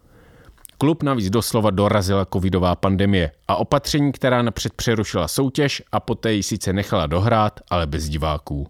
Klub 0.81 1.03
navíc 1.03 1.31
doslova 1.31 1.71
dorazila 1.71 2.25
covidová 2.25 2.75
pandemie 2.77 3.31
a 3.49 3.57
opatření, 3.57 4.13
která 4.13 4.43
napřed 4.43 4.73
přerušila 4.73 5.29
soutěž 5.29 5.83
a 5.93 6.01
poté 6.01 6.33
ji 6.33 6.43
sice 6.43 6.73
nechala 6.73 7.07
dohrát, 7.07 7.61
ale 7.71 7.87
bez 7.87 8.09
diváků. 8.09 8.67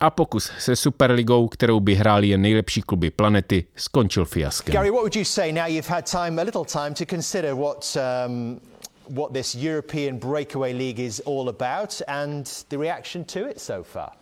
A 0.00 0.10
pokus 0.10 0.52
se 0.58 0.76
Superligou, 0.76 1.48
kterou 1.48 1.80
by 1.80 1.94
hráli 1.94 2.28
jen 2.28 2.42
nejlepší 2.42 2.82
kluby 2.82 3.10
planety, 3.10 3.64
skončil 3.76 4.24
fiaskem. 4.24 4.72
Gary, 4.72 4.90
what 4.90 5.02
would 5.02 5.16
you 5.16 5.24
say 5.24 5.52
now 5.52 5.66
you've 5.66 5.94
had 5.94 6.10
time, 6.10 6.38
a 6.38 6.42
little 6.42 6.64
time 6.64 6.94
to 6.94 7.04
consider 7.10 7.54
what 7.54 7.96
um, 7.96 8.60
what 9.08 9.32
this 9.32 9.54
European 9.54 10.18
breakaway 10.18 10.72
league 10.72 11.06
is 11.06 11.22
all 11.24 11.48
about 11.48 12.02
and 12.08 12.46
the 12.68 12.76
reaction 12.76 13.24
to 13.24 13.38
it 13.38 13.60
so 13.60 13.82
far? 13.82 14.12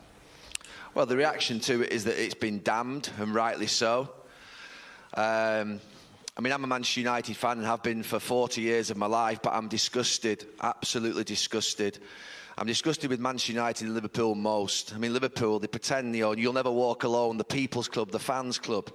Well, 0.94 1.06
the 1.06 1.16
reaction 1.16 1.60
to 1.60 1.82
it 1.82 1.92
is 1.92 2.04
that 2.04 2.24
it's 2.24 2.40
been 2.40 2.60
damned 2.62 3.10
and 3.20 3.34
rightly 3.34 3.66
so. 3.66 4.08
Um, 5.16 5.80
I 6.36 6.40
mean, 6.40 6.52
I'm 6.52 6.64
a 6.64 6.66
Manchester 6.66 7.00
United 7.00 7.36
fan 7.36 7.58
and 7.58 7.66
have 7.66 7.84
been 7.84 8.02
for 8.02 8.18
40 8.18 8.60
years 8.60 8.90
of 8.90 8.96
my 8.96 9.06
life, 9.06 9.40
but 9.40 9.52
I'm 9.52 9.68
disgusted, 9.68 10.44
absolutely 10.60 11.22
disgusted. 11.22 12.00
I'm 12.58 12.66
disgusted 12.66 13.08
with 13.08 13.20
Manchester 13.20 13.52
United 13.52 13.84
and 13.84 13.94
Liverpool 13.94 14.34
most. 14.34 14.92
I 14.94 14.98
mean, 14.98 15.12
Liverpool, 15.12 15.60
they 15.60 15.68
pretend, 15.68 16.16
you 16.16 16.22
know, 16.22 16.32
you'll 16.32 16.52
never 16.52 16.72
walk 16.72 17.04
alone, 17.04 17.36
the 17.36 17.44
people's 17.44 17.86
club, 17.86 18.10
the 18.10 18.18
fans' 18.18 18.58
club. 18.58 18.90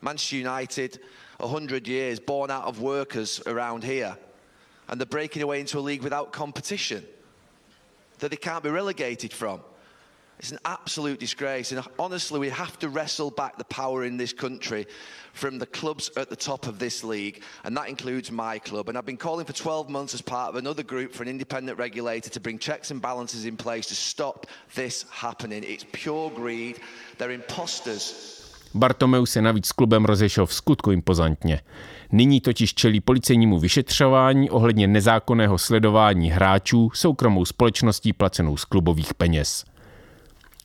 Manchester 0.00 0.34
United, 0.36 0.98
100 1.38 1.86
years, 1.86 2.18
born 2.18 2.50
out 2.50 2.64
of 2.64 2.80
workers 2.80 3.40
around 3.46 3.84
here. 3.84 4.16
And 4.88 5.00
they're 5.00 5.06
breaking 5.06 5.42
away 5.42 5.60
into 5.60 5.78
a 5.78 5.80
league 5.80 6.02
without 6.02 6.32
competition 6.32 7.04
that 8.18 8.32
they 8.32 8.36
can't 8.36 8.64
be 8.64 8.70
relegated 8.70 9.32
from. 9.32 9.60
It's 10.38 10.52
an 10.52 10.58
absolute 10.64 11.20
disgrace. 11.20 11.72
And 11.72 11.86
honestly, 11.98 12.40
we 12.40 12.48
have 12.50 12.78
to 12.80 12.88
wrestle 12.88 13.30
back 13.30 13.56
the 13.56 13.64
power 13.64 14.04
in 14.04 14.16
this 14.16 14.32
country 14.32 14.86
from 15.32 15.58
the 15.58 15.66
clubs 15.66 16.10
at 16.16 16.28
the 16.28 16.36
top 16.36 16.66
of 16.66 16.78
this 16.78 17.04
league, 17.04 17.42
and 17.64 17.76
that 17.76 17.88
includes 17.88 18.30
my 18.30 18.58
club. 18.58 18.88
And 18.88 18.98
I've 18.98 19.06
been 19.06 19.16
calling 19.16 19.46
for 19.46 19.52
12 19.52 19.88
months 19.88 20.14
as 20.14 20.22
part 20.22 20.48
of 20.50 20.56
another 20.56 20.82
group 20.82 21.12
for 21.12 21.22
an 21.22 21.28
independent 21.28 21.78
regulator 21.78 22.30
to 22.30 22.40
bring 22.40 22.58
checks 22.58 22.90
and 22.90 23.00
balances 23.00 23.44
in 23.44 23.56
place 23.56 23.86
to 23.86 23.94
stop 23.94 24.46
this 24.74 25.04
happening. 25.10 25.64
It's 25.64 25.84
pure 25.92 26.30
greed. 26.30 26.80
They're 27.18 27.34
imposters. 27.34 28.40
Bartomeu 28.74 29.26
se 29.26 29.42
navíc 29.42 29.66
s 29.66 29.72
klubem 29.72 30.04
rozešel 30.04 30.46
v 30.46 30.54
skutku 30.54 30.90
impozantně. 30.90 31.60
Nyní 32.12 32.40
totiž 32.40 32.74
čelí 32.74 33.00
policejnímu 33.00 33.58
vyšetřování 33.58 34.50
ohledně 34.50 34.86
nezákonného 34.86 35.58
sledování 35.58 36.30
hráčů 36.30 36.90
soukromou 36.94 37.44
společností 37.44 38.12
placenou 38.12 38.56
z 38.56 38.64
klubových 38.64 39.14
peněz. 39.14 39.64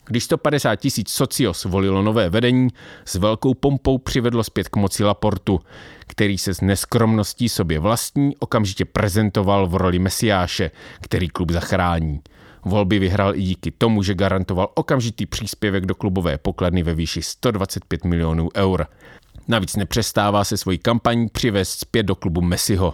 Když 0.09 0.23
150 0.23 0.75
tisíc 0.75 1.09
socios 1.09 1.65
volilo 1.65 2.01
nové 2.01 2.29
vedení, 2.29 2.67
s 3.05 3.15
velkou 3.15 3.53
pompou 3.53 3.97
přivedlo 3.97 4.43
zpět 4.43 4.69
k 4.69 4.75
moci 4.75 5.03
Laportu, 5.03 5.59
který 5.99 6.37
se 6.37 6.53
s 6.53 6.61
neskromností 6.61 7.49
sobě 7.49 7.79
vlastní 7.79 8.35
okamžitě 8.39 8.85
prezentoval 8.85 9.67
v 9.67 9.75
roli 9.75 9.99
mesiáše, 9.99 10.71
který 11.01 11.27
klub 11.27 11.51
zachrání. 11.51 12.19
Volby 12.65 12.99
vyhrál 12.99 13.35
i 13.35 13.41
díky 13.41 13.71
tomu, 13.71 14.03
že 14.03 14.13
garantoval 14.13 14.69
okamžitý 14.75 15.25
příspěvek 15.25 15.85
do 15.85 15.95
klubové 15.95 16.37
pokladny 16.37 16.83
ve 16.83 16.93
výši 16.93 17.21
125 17.21 18.05
milionů 18.05 18.49
eur. 18.55 18.85
Navíc 19.47 19.75
nepřestává 19.75 20.43
se 20.43 20.57
svojí 20.57 20.77
kampaní 20.77 21.27
přivést 21.29 21.79
zpět 21.79 22.03
do 22.03 22.15
klubu 22.15 22.41
Messiho 22.41 22.93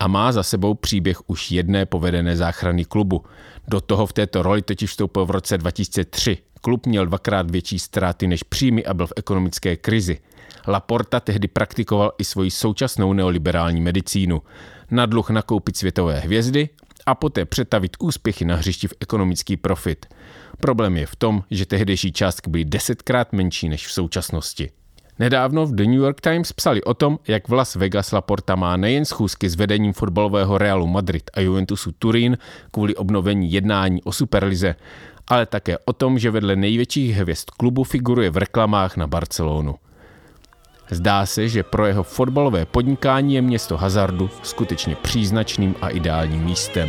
a 0.00 0.08
má 0.08 0.32
za 0.32 0.42
sebou 0.42 0.74
příběh 0.74 1.30
už 1.30 1.50
jedné 1.50 1.86
povedené 1.86 2.36
záchrany 2.36 2.84
klubu. 2.84 3.24
Do 3.68 3.80
toho 3.80 4.06
v 4.06 4.12
této 4.12 4.42
roli 4.42 4.62
totiž 4.62 4.90
vstoupil 4.90 5.26
v 5.26 5.30
roce 5.30 5.58
2003. 5.58 6.38
Klub 6.60 6.86
měl 6.86 7.06
dvakrát 7.06 7.50
větší 7.50 7.78
ztráty 7.78 8.26
než 8.26 8.42
příjmy 8.42 8.84
a 8.84 8.94
byl 8.94 9.06
v 9.06 9.12
ekonomické 9.16 9.76
krizi. 9.76 10.18
Laporta 10.66 11.20
tehdy 11.20 11.48
praktikoval 11.48 12.12
i 12.18 12.24
svoji 12.24 12.50
současnou 12.50 13.12
neoliberální 13.12 13.80
medicínu. 13.80 14.42
Na 14.90 15.06
dluh 15.06 15.30
nakoupit 15.30 15.76
světové 15.76 16.20
hvězdy 16.20 16.68
a 17.06 17.14
poté 17.14 17.44
přetavit 17.44 17.96
úspěchy 18.00 18.44
na 18.44 18.56
hřišti 18.56 18.88
v 18.88 18.94
ekonomický 19.00 19.56
profit. 19.56 20.06
Problém 20.60 20.96
je 20.96 21.06
v 21.06 21.16
tom, 21.16 21.44
že 21.50 21.66
tehdejší 21.66 22.12
částky 22.12 22.50
byly 22.50 22.64
desetkrát 22.64 23.32
menší 23.32 23.68
než 23.68 23.86
v 23.86 23.92
současnosti. 23.92 24.70
Nedávno 25.18 25.66
v 25.66 25.74
The 25.74 25.84
New 25.84 26.00
York 26.00 26.20
Times 26.20 26.52
psali 26.52 26.82
o 26.82 26.94
tom, 26.94 27.18
jak 27.28 27.48
v 27.48 27.52
Las 27.52 27.74
Vegas 27.74 28.12
Laporta 28.12 28.56
má 28.56 28.76
nejen 28.76 29.04
schůzky 29.04 29.48
s 29.48 29.54
vedením 29.54 29.92
fotbalového 29.92 30.58
Realu 30.58 30.86
Madrid 30.86 31.30
a 31.34 31.40
Juventusu 31.40 31.92
Turín 31.92 32.38
kvůli 32.70 32.96
obnovení 32.96 33.52
jednání 33.52 34.02
o 34.02 34.12
Superlize, 34.12 34.74
ale 35.28 35.46
také 35.46 35.78
o 35.78 35.92
tom, 35.92 36.18
že 36.18 36.30
vedle 36.30 36.56
největších 36.56 37.16
hvězd 37.16 37.50
klubu 37.50 37.84
figuruje 37.84 38.30
v 38.30 38.36
reklamách 38.36 38.96
na 38.96 39.06
Barcelonu. 39.06 39.74
Zdá 40.90 41.26
se, 41.26 41.48
že 41.48 41.62
pro 41.62 41.86
jeho 41.86 42.02
fotbalové 42.02 42.66
podnikání 42.66 43.34
je 43.34 43.42
město 43.42 43.76
hazardu 43.76 44.30
skutečně 44.42 44.96
příznačným 44.96 45.74
a 45.80 45.88
ideálním 45.88 46.44
místem. 46.44 46.88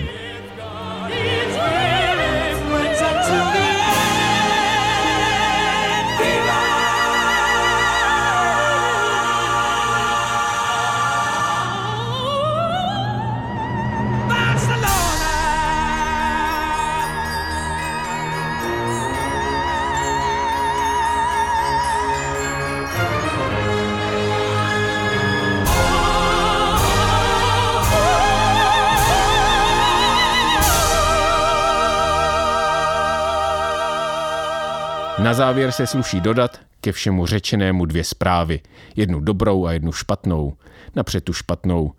Na 35.30 35.34
závěr 35.34 35.72
se 35.72 35.88
sluší 35.88 36.22
dodat 36.22 36.60
ke 36.82 36.92
všemu 36.92 37.26
řečenému 37.26 37.86
dvě 37.86 38.04
zprávy. 38.04 38.62
Jednu 38.96 39.20
dobrou 39.20 39.66
a 39.66 39.72
jednu 39.72 39.92
špatnou. 39.92 40.54
Napřed 40.96 41.24
tu 41.24 41.34
špatnou. 41.34 41.92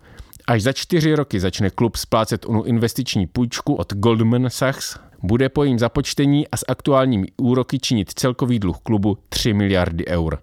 Až 0.47 0.61
za 0.61 0.73
čtyři 0.73 1.15
roky 1.15 1.39
začne 1.39 1.69
klub 1.69 1.95
splácet 1.95 2.45
onu 2.45 2.63
investiční 2.63 3.27
půjčku 3.27 3.75
od 3.75 3.93
Goldman 3.93 4.49
Sachs, 4.49 4.99
bude 5.23 5.49
po 5.49 5.63
jejím 5.63 5.79
započtení 5.79 6.47
a 6.47 6.57
s 6.57 6.65
aktuálními 6.67 7.27
úroky 7.37 7.79
činit 7.79 8.11
celkový 8.15 8.59
dluh 8.59 8.77
klubu 8.83 9.17
3 9.29 9.53
miliardy 9.53 10.07
eur. 10.07 10.39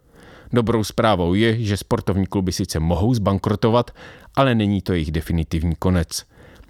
Dobrou 0.52 0.84
zprávou 0.84 1.34
je, 1.34 1.64
že 1.64 1.76
sportovní 1.76 2.26
kluby 2.26 2.52
sice 2.52 2.80
mohou 2.80 3.14
zbankrotovat, 3.14 3.90
ale 4.36 4.54
není 4.54 4.82
to 4.82 4.92
jejich 4.92 5.10
definitivní 5.10 5.74
konec 5.78 6.24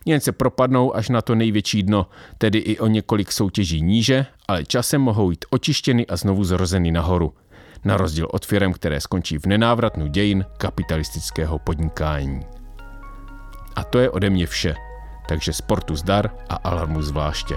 jen 0.08 0.20
se 0.20 0.32
propadnou 0.32 0.96
až 0.96 1.08
na 1.08 1.22
to 1.22 1.34
největší 1.34 1.82
dno, 1.82 2.06
tedy 2.38 2.58
i 2.58 2.78
o 2.78 2.86
několik 2.86 3.32
soutěží 3.32 3.82
níže, 3.82 4.26
ale 4.48 4.64
časem 4.64 5.00
mohou 5.00 5.30
jít 5.30 5.44
očištěny 5.50 6.06
a 6.06 6.16
znovu 6.16 6.44
zrozeny 6.44 6.92
nahoru. 6.92 7.34
Na 7.84 7.96
rozdíl 7.96 8.28
od 8.30 8.46
firm, 8.46 8.72
které 8.72 9.00
skončí 9.00 9.38
v 9.38 9.46
nenávratnu 9.46 10.06
dějin 10.06 10.44
kapitalistického 10.58 11.58
podnikání. 11.58 12.40
A 13.76 13.84
to 13.84 13.98
je 13.98 14.10
ode 14.10 14.30
mě 14.30 14.46
vše. 14.46 14.74
Takže 15.28 15.52
sportu 15.52 15.96
zdar 15.96 16.30
a 16.48 16.54
alarmu 16.54 17.02
zvláště. 17.02 17.54